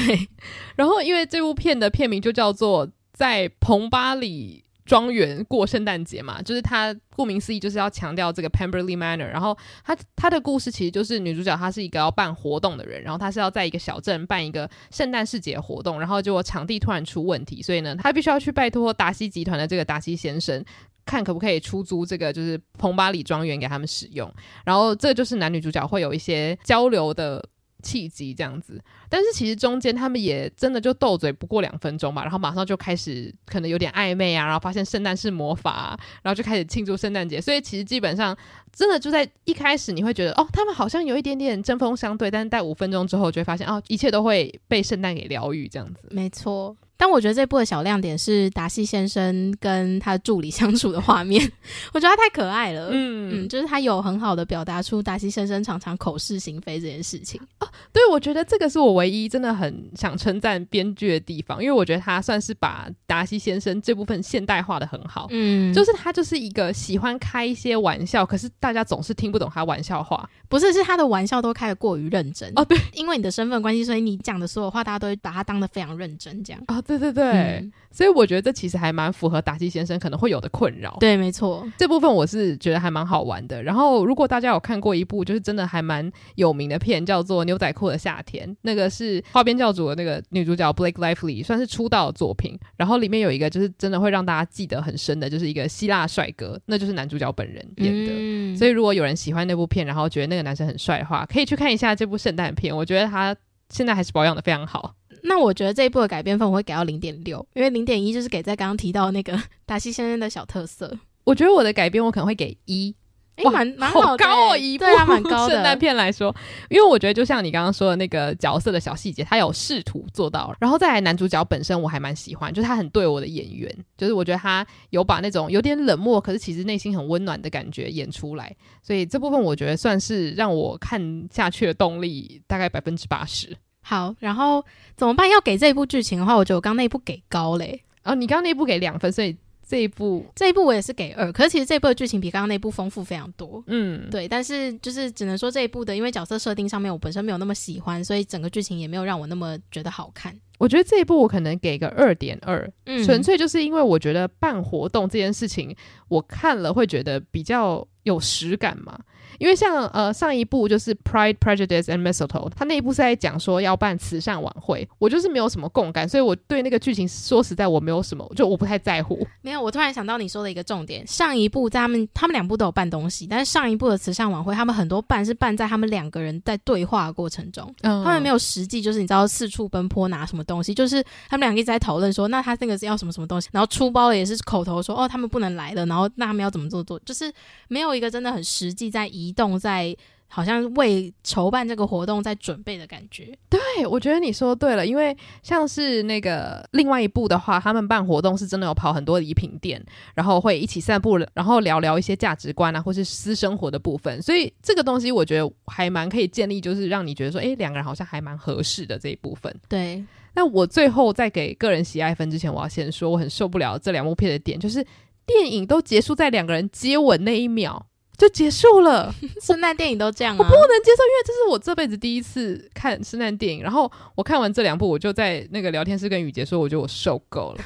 [0.75, 2.87] 然后因为这部片的片名就叫做。
[3.21, 9.27] 在彭巴里庄园过圣诞节嘛，就是他顾名思义就是要强调这个 Pemberley Manor。
[9.27, 9.55] 然后
[9.85, 20.65] 他他的故事其实就是女主角她是一个要办活动的人，然后她是要在一个小镇办一个圣诞市节活动，然后结果场地突然出问题，所以呢，她必须要去拜托达西集团的这个达西先生，
[21.05, 24.33] 看可不可以出租这个就是彭巴里庄园给他们使用。
[24.65, 27.47] 然后这就是男女主角会有一些交流的。
[27.81, 37.41] 契机这样子，但是其实中间他们也真的就斗嘴不过两分钟吧，然后马上就开始可能有点暧昧啊，然后发现圣诞是魔法，然后就开始庆祝圣诞节。
[37.41, 38.37] 所以其实基本上
[38.71, 46.07] 真的就在一开始你会觉得哦，他们好像有一点点针锋相对，但是在五分钟之后就会发现哦，一切都会被圣诞给疗愈这样子。
[46.11, 46.75] 没错。
[47.01, 51.51] 但我觉得这部的小亮点是达西先生跟他的助理相处的画面，
[51.93, 52.89] 我觉得他太可爱了。
[52.91, 57.41] 嗯嗯，就是他有很好的表达出达西先生常常口是心非这件事情。
[57.59, 65.25] 哦，对，我觉得这个是我唯一真的很想称赞编剧的地方，因为我觉得他算是把达西先生这部分现代化的很好。
[65.31, 70.29] 嗯，就是他就是一个喜欢开一些玩笑，可是大家总是听不懂他玩笑话。
[70.47, 72.51] 不是，是他的玩笑都开的过于认真。
[72.55, 76.61] 哦，对，因为你的身份关系，所以你讲的所有话，大家都会把他当得非常认真，这样。
[76.67, 76.83] 啊、哦。
[76.90, 80.97] 对对对，嗯、所以我觉得这其实还蛮符合达西先生可能会有的困扰。
[80.99, 83.61] 对，没错，这部分我是觉得还蛮好玩的。
[83.61, 92.57] 然后，如果大家有看过一部就是真的还蛮有名的片，叫做《牛仔裤的夏天》，那个是花边教主的那个女主角 Blake Lively 算是出道的作品。
[92.77, 98.11] 然后里面有一个就是真的会让大家记得很深的，就是一个希腊帅哥，那就是男主角本人演的。
[98.13, 102.75] 嗯、所以如果有人喜欢那部片，然后觉得那个男生很帅的话，可以去看一下这部圣诞片。
[102.75, 103.35] 我觉得他
[103.69, 104.95] 现在还是保养的非常好。
[105.23, 110.97] 那我觉得这一部的改编分我会给到零点六，因为零点一就是给在刚刚提到的那个 达西先生的小特色。
[111.23, 112.93] 我觉得我的改编我可能会给一，
[113.35, 116.35] 欸、哇，蛮蛮好，好高哦，一部蛮高的圣诞片来说，
[116.67, 133.55] 因为我觉得就像你刚刚说的那个角色的小细节，他有试图做到，然后再来男主角本身我还蛮喜欢，就是他很对我的演员，就是我觉得他有把那种有点冷漠，可是其实内心很温暖的感觉演出来，所以这部分我觉得算是让我看下去的动力大概百分之八十。
[133.91, 134.63] 好，然后
[134.95, 135.29] 怎么办？
[135.29, 137.83] 要给这一部剧情的话，我觉得我刚刚那一部给高嘞。
[138.05, 139.35] 哦，你刚刚那一部给两分，所以
[139.67, 141.29] 这一部这一部我也是给二。
[141.33, 143.61] 可是其实这一部的剧情比刚刚那一部丰富非常多。
[143.67, 144.29] 嗯，对。
[144.29, 150.33] 但是就是只能说这一部的，因为角色设定上面我本身没有那么喜欢，所以整个剧情也没有让我那么觉得好看。
[150.57, 152.65] 我觉得这一部我可能给个二点二，
[153.03, 155.75] 纯粹就是因为我觉得办活动这件事情，
[156.07, 158.97] 我看了会觉得比较有实感嘛。
[159.37, 169.25] 因为像呃上一部就是《Pride, Prejudice and Mistletoe》，他那一部是在讲说要办慈善晚会，我就是没有什么共感，所以我对那个剧情说实在我没有什么，就我不太在乎。
[169.41, 187.31] 没有，我突然想到你说的一个重点，上一部在他们他们两部都有办东西，但是上一部的慈善晚会，他们很多办是办在他们两个人在对话的过程中，嗯，他们没有实际就是你知道四处奔波拿什么东西，就是他们两个一直在讨论说，那他那个是要什么什么东西，然后出包的也是口头说哦他们不能来了，然后那他们要怎么做做，就是
[187.67, 189.95] 没有一个真的很实际在移动在。
[190.33, 193.37] 好像为筹办这个活动在准备的感觉。
[193.49, 195.13] 对，我觉得你说对了，因为
[195.43, 199.83] 像是那个另外一部的话，他们办活动是真的有跑很多礼品店，
[200.15, 204.21] 然后会一起散步，然后聊聊一些价值观啊，或是私生活的部分。
[204.21, 209.53] 所以这个东西我觉得还蛮可以建立，就是让你觉得说，哎，两个人好像还蛮合适的这一部分。
[209.67, 210.01] 对。
[210.33, 214.81] 那我最后在给个人喜爱分之前，我要先说，我很受不了这两部片的点，就是
[215.25, 217.85] 电影都结束在两个人接吻那一秒。
[218.21, 219.11] 就结束了，
[219.41, 223.63] 圣诞电影都这样，我不能接受，因为这是我这辈子第一次看圣诞电影。
[223.63, 227.63] 然后我看完这两部，我就在那个聊天室跟雨洁说，我觉得我受够了，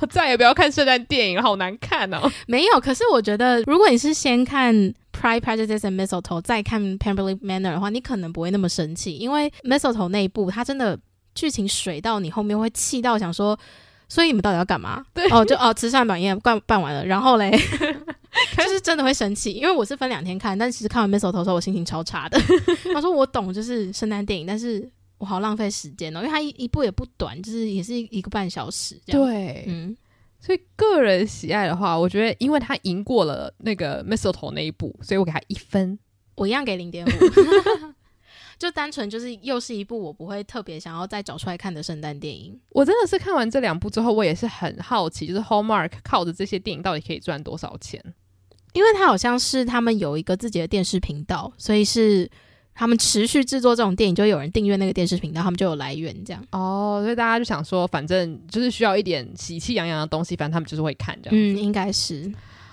[0.00, 2.32] 我 再也不要看圣诞电影，好难看哦。
[2.46, 4.74] 没有，可是我觉得，如果你是先看
[5.12, 10.98] 《Pride, Prejudice and Mistletoe》再看《Pemberley Manor》的话，你可能不会那么生气，因为《Mistletoe》那一部它真的
[11.34, 13.58] 剧情水到你后面会气到想说，
[14.08, 15.04] 所以你们到底要干嘛？
[15.12, 17.50] 对哦，就哦，慈善晚宴办办完了，然后嘞。
[18.56, 22.38] 就是真的会生气，因为我是分两天看，但其实看完《Mistletoe》的时候，我心情超差的。
[22.94, 24.88] 他说我懂，就是圣诞电影，但是
[25.18, 29.26] 我好浪费时间哦，因为它一一部也不短，就是也是一个半小时这样。
[29.26, 29.96] 对，嗯，
[30.40, 35.98] 所以个人喜爱的话，我觉得因为他赢过了那个《Mistletoe》那一部，所以我给他一分，
[36.34, 37.10] 我一样给零点五。
[38.58, 42.60] 就单纯就是又是一部我不会特别想要再找出来看的圣诞电影。
[42.68, 48.04] 我真的是看完这两部之后，我也是很好奇，就是 Hallmark 靠着这些电影到底可以赚多少钱？
[48.72, 52.30] 因为他好像是他们有一个自己的电视频道，所以是
[52.74, 56.42] 他们持续制作这种电影，就有人订阅那个电视频道，他们就有来源这样。
[56.52, 61.36] 哦，所以大家就想说，反正就是需要一点喜气洋洋的东西，反正他们就是会看这样。
[61.36, 62.32] 嗯，应该是。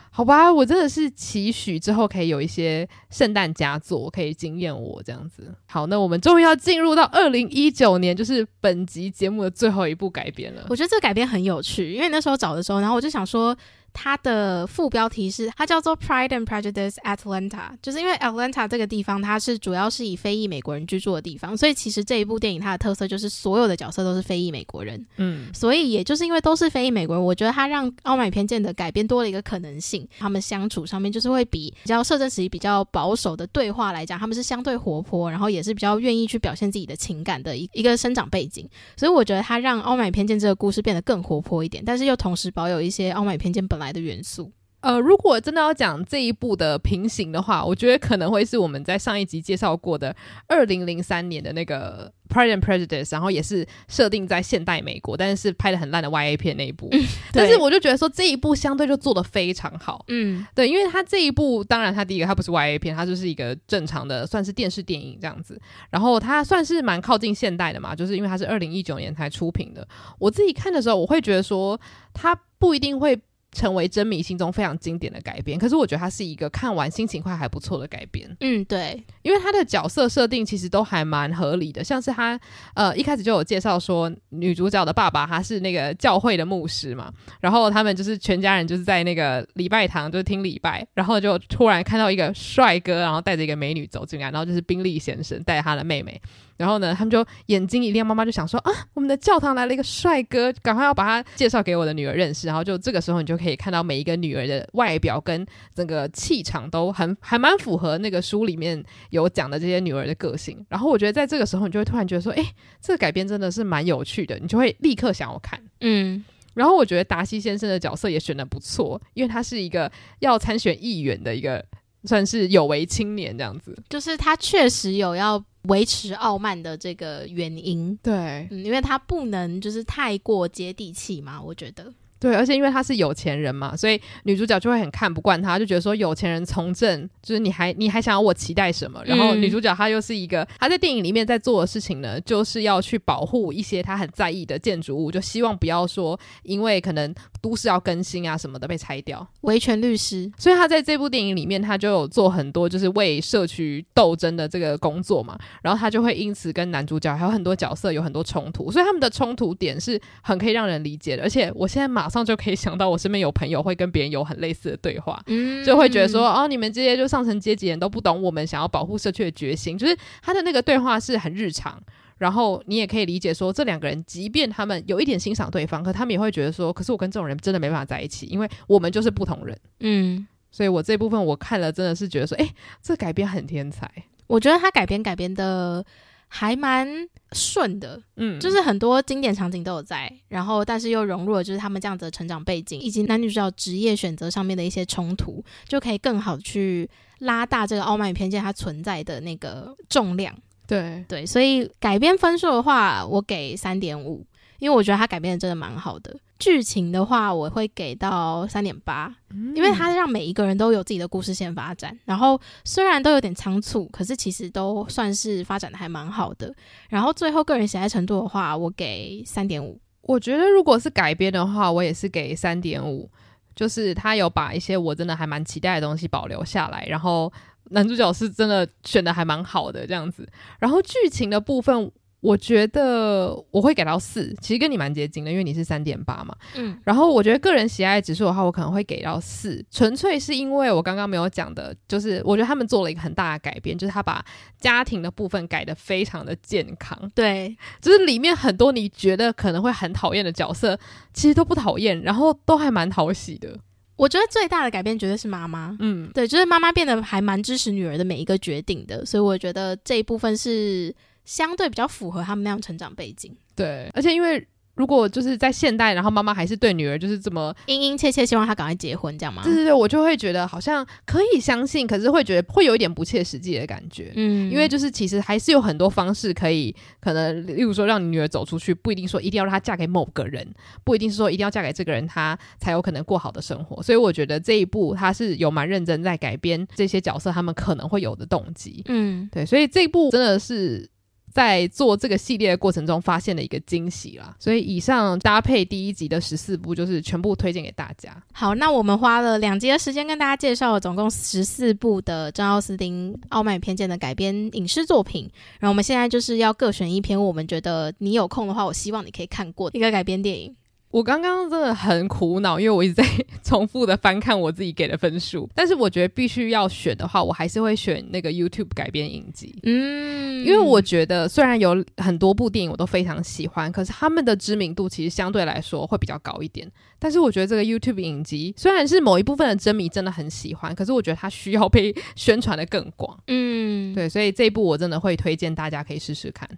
[0.09, 5.53] 好吧，我真的是期许之后可以有一些圣诞佳作可以惊艳我这样子。
[5.65, 10.65] 好，那我们终于要进入到二零一九年，就是本集节目的最后一部改编了。
[10.69, 13.55] 我觉得这个改编很有趣，因为那时候找的时候，然后我就想说。
[13.99, 17.49] 它的副标题是它叫做《Pride and Prejudice Atlanta》，
[17.81, 25.03] 就是因为 Atlanta 这个地方它是主要是以非裔美国人居住的地方，所以其实这一部电影它的特色就是所有的角色都是非裔美国人。
[25.15, 30.07] 嗯，所以也就是因为都是非裔美国人，我觉得它让《傲慢与偏见》的改编多了一个可能性。
[30.19, 38.69] 他们相处上面就是会比比较摄政时期比较保守的对话来讲，他们是相对活泼，然后也是比较愿意去表现自己的情感的一一个生长背景。
[38.95, 44.51] 所以我觉得它让《傲慢与偏见》这个故事变得更活泼一点，但是又同时保有一些《傲慢与偏见》本来的元素。
[44.79, 50.15] 呃，如果真的要讲这一部的平行的话，我觉得可能会是我们在上一集介绍过的
[50.47, 56.87] 二零零三年的那个《Pride and Prejudice》，然后也是设定在现代美国，但是拍的很烂的 YA 片那一部。
[56.91, 60.05] 嗯、 但是我就觉得说这一部相对就做的非常好。
[60.09, 65.59] 嗯，对，因为它这一部当然它第一个它不是 YA 片，它就是一个正常的算是电视电影这样子。
[65.89, 69.85] 然后它算是蛮靠近现代的嘛，就是因为它是二零一九年才出品的。
[70.19, 71.77] 我自己看的时候，我会觉得说
[72.13, 73.19] 它不一定会。
[73.53, 78.29] 成为真迷心中非常经典的改编，可是我觉得它是一个看完心情会还不错的改编。
[78.41, 82.39] 嗯，对，因为它的角色设定其实都还蛮合理的，像是他
[82.75, 96.21] 呃一开始就有介绍说女主角的爸爸他是那个教会的牧师嘛，然后他们就是全家人就是在那个礼拜堂就是听礼拜，然后就突然看到一个帅哥，然后带着一个美女走进来，然后就是宾利先生带着他的妹妹。
[96.57, 102.47] 然后呢，他们就眼睛一亮，妈妈就想说啊，我们的教堂来了一个帅哥，赶快要把他介绍给我的女儿认识。
[102.47, 110.65] 然后就这个时候，你就可以看到每一个女儿的外表跟整个气场都很还蛮符合那个书里面有讲的这些女儿的个性。
[110.69, 112.43] 然后我觉得在这个时候，你就会突然觉得说，哎，
[112.81, 115.61] 这个改编真的是蛮有趣的，你就会立刻想要看。
[115.81, 116.23] 嗯，
[116.53, 121.63] 然后我觉得达西先生的角色也选的不错，因为他是一个要参选议员的一个
[122.03, 125.43] 算是有为青年这样子，就是他确实有要。
[125.63, 131.93] 维持傲慢的这个原因，对，嗯，因为他不能就是太过接地气嘛，我觉得。
[132.19, 138.99] 对，而且因为他是有钱人嘛，所以女主角就会很看不惯他，就觉得说有钱人从政，就是你还你还想要我期待什么？
[139.05, 149.25] 然后女主角她又是一个，她在电影里面在做的事情呢，就是要去保护一些她很在意的建筑物，就希望不要说因为可能都市要更新啊什么的被拆掉。
[149.41, 161.21] 维权律师，所以她在这部电影里面，她就有做很多就是为社区斗争的这个工作嘛，然后她就会因此跟男主角还有很多角色有很多冲突，所以他们的冲突点是很可以让人理解的。
[161.21, 162.06] 而且我现在马。
[162.07, 171.77] 马上就可以想到，我身边有朋友会跟别人有很类似的对话，嗯，就会觉得说，哦，你们这些就上层阶级人都不懂我们想要保护社区的决心，就是他的那个对话是很日常，
[172.17, 182.47] 然后你也可以理解说，这两个人即便他们有一点欣赏对方，可他们也会觉得说，可是我跟这种人真的没办法在一起，因为我们就是不同人，嗯，所以我这部分我看了真的是觉得说，哎，
[182.81, 183.91] 这改编很天才，
[184.27, 185.85] 我觉得他改编改编的
[186.27, 186.87] 还蛮
[187.31, 200.35] 顺的，嗯，就是很多经典场景都有在，然后但是又融入了就是他们这样子的成长背景，以及男女主角职业选择上面的一些冲突，就可以更好去拉大这个《傲慢与偏见》它存在的那个重量。
[200.67, 204.25] 对对，所以改编分数的话，我给三点五。
[204.59, 209.13] 因为我觉得他改编的真的蛮好的，剧情的话我会给到三点八，
[209.55, 216.53] 因为他让每一个人都有自己的故事线发展，然后虽然都有点仓促，可是其实都算是发展的还蛮好的。
[216.89, 219.79] 然后最后个人喜爱程度的话，我给三点五。
[220.01, 223.09] 我觉得如果是改编的话，我也是给三点五，
[223.55, 227.31] 就是他有把一些我真的还蛮期待的东西保留下来，然后
[227.71, 230.27] 男主角是真的选的还蛮好的这样子，
[230.59, 231.91] 然后剧情的部分。
[232.19, 236.35] 我觉得我会给到四，其实跟你蛮接近的，因为你是三点八嘛。
[236.55, 244.25] 嗯，然后我觉得个人喜爱指数的话，我可能会给到四，纯粹是因为我刚刚没有讲的，就是我觉得他们做了一个很大的改变，就是他把
[244.59, 246.99] 家庭的部分改得非常的健康。
[247.13, 250.77] 对，就是里面很多你觉得可能会很讨厌的角色，
[251.13, 253.55] 其实都不讨厌，然后都还蛮讨喜的。
[253.95, 255.77] 我觉得最大的改变绝对是妈妈。
[255.79, 260.93] 嗯，对，就是妈妈变得还蛮支持女儿的每一个决定的，所以我觉得这一部分是。
[261.27, 269.41] 相对比较符合他们那样成长背景，对，而且因为如果就是在现代，然后妈妈还是对女儿就是这么殷殷切切希望她赶快结婚，这样吗？
[269.43, 280.47] 对对对，我就会觉得好像可以相信，可是会觉得会有一点不切实际的感觉，嗯，因为就是其实还是有很多方式可以，可能例如说让你女儿走出去，不一定说一定要让她嫁给某个人，
[280.85, 283.83] 不一定是说一定要嫁给这个人，她才有可能过好的生活。
[283.83, 290.87] 所以我觉得这一步他是有蛮认真在改编这些角色他们可能会有的动机，嗯，对，所以这一部真的是。
[291.31, 298.15] 在做这个系列的过程中，发现了一个惊喜啦，所以以上搭配第一集的十四部，就是全部推荐给大家。
[298.33, 310.55] 好，那我们花了两集的时间跟大家介绍了总共十四部的张奥斯汀《傲慢与偏见》的改编影视作品，然后我们现在就是要各选一篇，我们觉得你有空的话，我希望你可以看过一个改编电影。
[310.97, 313.05] 我刚刚真的很苦恼，因为我一直在
[313.45, 315.47] 重复的翻看我自己给的分数。
[315.53, 319.59] 但是我觉得必须要选的话，我还是会选那个 YouTube 改编影集。
[319.61, 326.67] 嗯，因为我觉得虽然有很多部电影我都非常喜欢，可是他们的知名度其实相对来说会比较高一点。
[326.97, 333.15] 但是我觉得这个 YouTube 影集虽然是某一部分的真迷真的很喜欢，可是我觉得它需要被宣传的更广。
[333.27, 336.49] 嗯，对，所以这一部我真的会推荐大家可以试试看。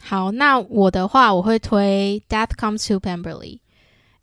[0.00, 3.58] 好，那我的话我会推 Death Comes to Pemberley。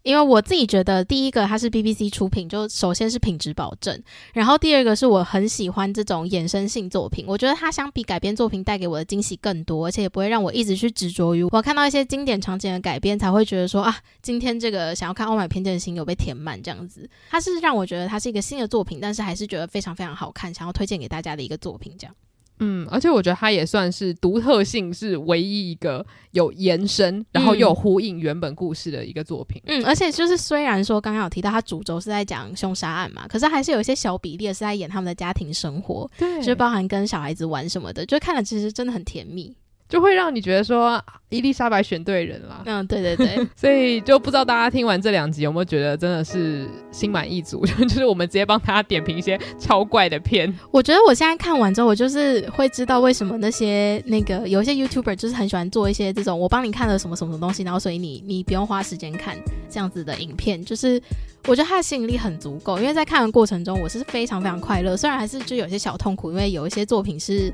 [0.08, 4.02] 因为我自己觉得，第一个它是 BBC 出品，就首先是品质保证，
[4.34, 17.10] 然后第二个是我很喜欢这种衍生性作品，我觉得它相比改编作品带给我的惊喜更多，而且也不会让我一直去执着于我看到一些经典场景的改编才会觉得说啊，今天这个想要看《傲慢与偏见》的心有被填满这样子。
[17.30, 22.16] 它是让我觉得它是一个新的作品，但是还是觉得非常非常好看，想要推荐给大家的一个作品这样。
[22.60, 29.62] 嗯，而且我觉得它也算是独特性是唯一一个有延伸，然后又有呼应原本故事的一个作品。
[29.66, 39.56] 嗯，而且就是虽然说刚刚有提到它主轴是在讲凶杀案嘛，可是还是有一些小比例是在演他们的家庭生活，对，就是包含跟小孩子玩什么的，就看了其实真的很甜蜜。
[39.90, 42.62] 就会让你觉得说伊丽莎白选对人了。
[42.66, 47.66] 嗯，对对对， 所以就不知道大家听完这两集有没有觉得真的是心满意足？
[47.88, 50.54] 就是我们直接帮大家点评一些超怪的片。
[50.72, 59.38] 我觉得我现在看完之后，我就是会知道为什么那些那个有一些 YouTuber 就是很喜欢做一些这种我帮你看了什么什么东西，然后所以你你不用花时间看
[59.70, 60.64] 这样子的影片。
[60.64, 61.02] 就是
[61.46, 67.54] 我觉得它的吸引力很足够，因为在看的过程中我是非常非常快乐，虽然还是就有些小痛苦，因为有一些作品是。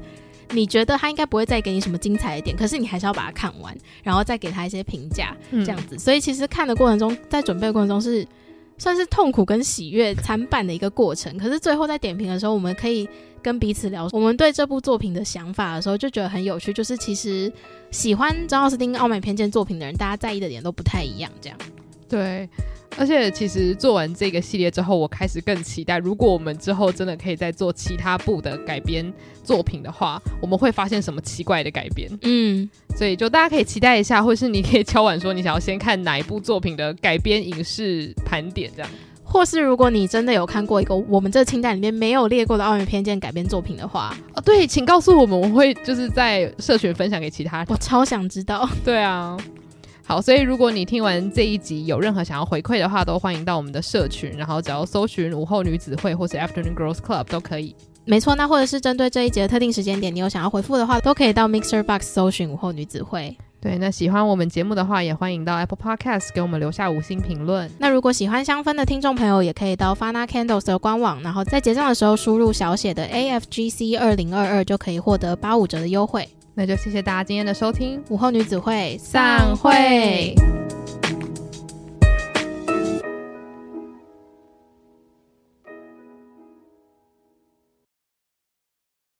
[0.53, 5.95] 你觉得他应该不会再给你什么精彩的点，可是你还是要把它看完，然后再给他一些评价，这样子。
[5.95, 8.25] 嗯、所以其实看的过程中，在准备的过程中是
[8.77, 11.37] 算是痛苦跟喜悦参半的一个过程。
[11.37, 13.07] 可是最后在点评的时候，我们可以
[13.41, 16.71] 跟彼此聊我们对这部作品的想法的时候，就觉得很有趣。
[16.71, 17.51] 就是其实
[17.91, 21.57] 喜欢张奥斯汀《傲慢偏见》作品的人，大家在意的点都不太一样，这样。
[22.07, 22.47] 对。
[22.97, 29.11] 而且其实做完这个系列之后，我开始更期待，如果我们之后真的可以再做其他部的改编
[29.43, 32.09] 作品的话，我们会发现什么奇怪的改编？
[32.21, 38.91] 嗯，所以就大家可以期待一下，或是你可以敲碗说你想要先看哪一部作品的改编影视盘点这样，
[39.23, 47.67] 或是如果你真的有看过一个我们这清单里面没有列过的《奥运偏见》改编作品的话，哦，对，请告诉我们，我会就是在社群分享给其他人。
[47.69, 48.69] 我超想知道。
[48.85, 49.37] 对啊。
[50.05, 57.73] 好，所以如果你听完这一集有任何想要回馈的话，都欢迎到我们的社群，然后只要搜寻午后女子会或是 Afternoon Girls Club 都可以。
[58.05, 63.37] 没错，那或者是针对这一集的特定时间点，你有想要回复的话，都可以到 Mixer Box 搜寻午后女子会。
[63.61, 67.71] 对，那喜欢我们节目的话，也欢迎到 Apple Podcast 给我们留下五星评论。
[67.77, 76.27] 那如果喜欢香氛的听众朋友，也可以到 Fana Candles 的官网，然后在结账的时候输入小写的 AFGC 二零二二，就可以获得八五折的优惠。
[76.55, 80.35] 那就谢谢大家今天的收听，午后女子会散会。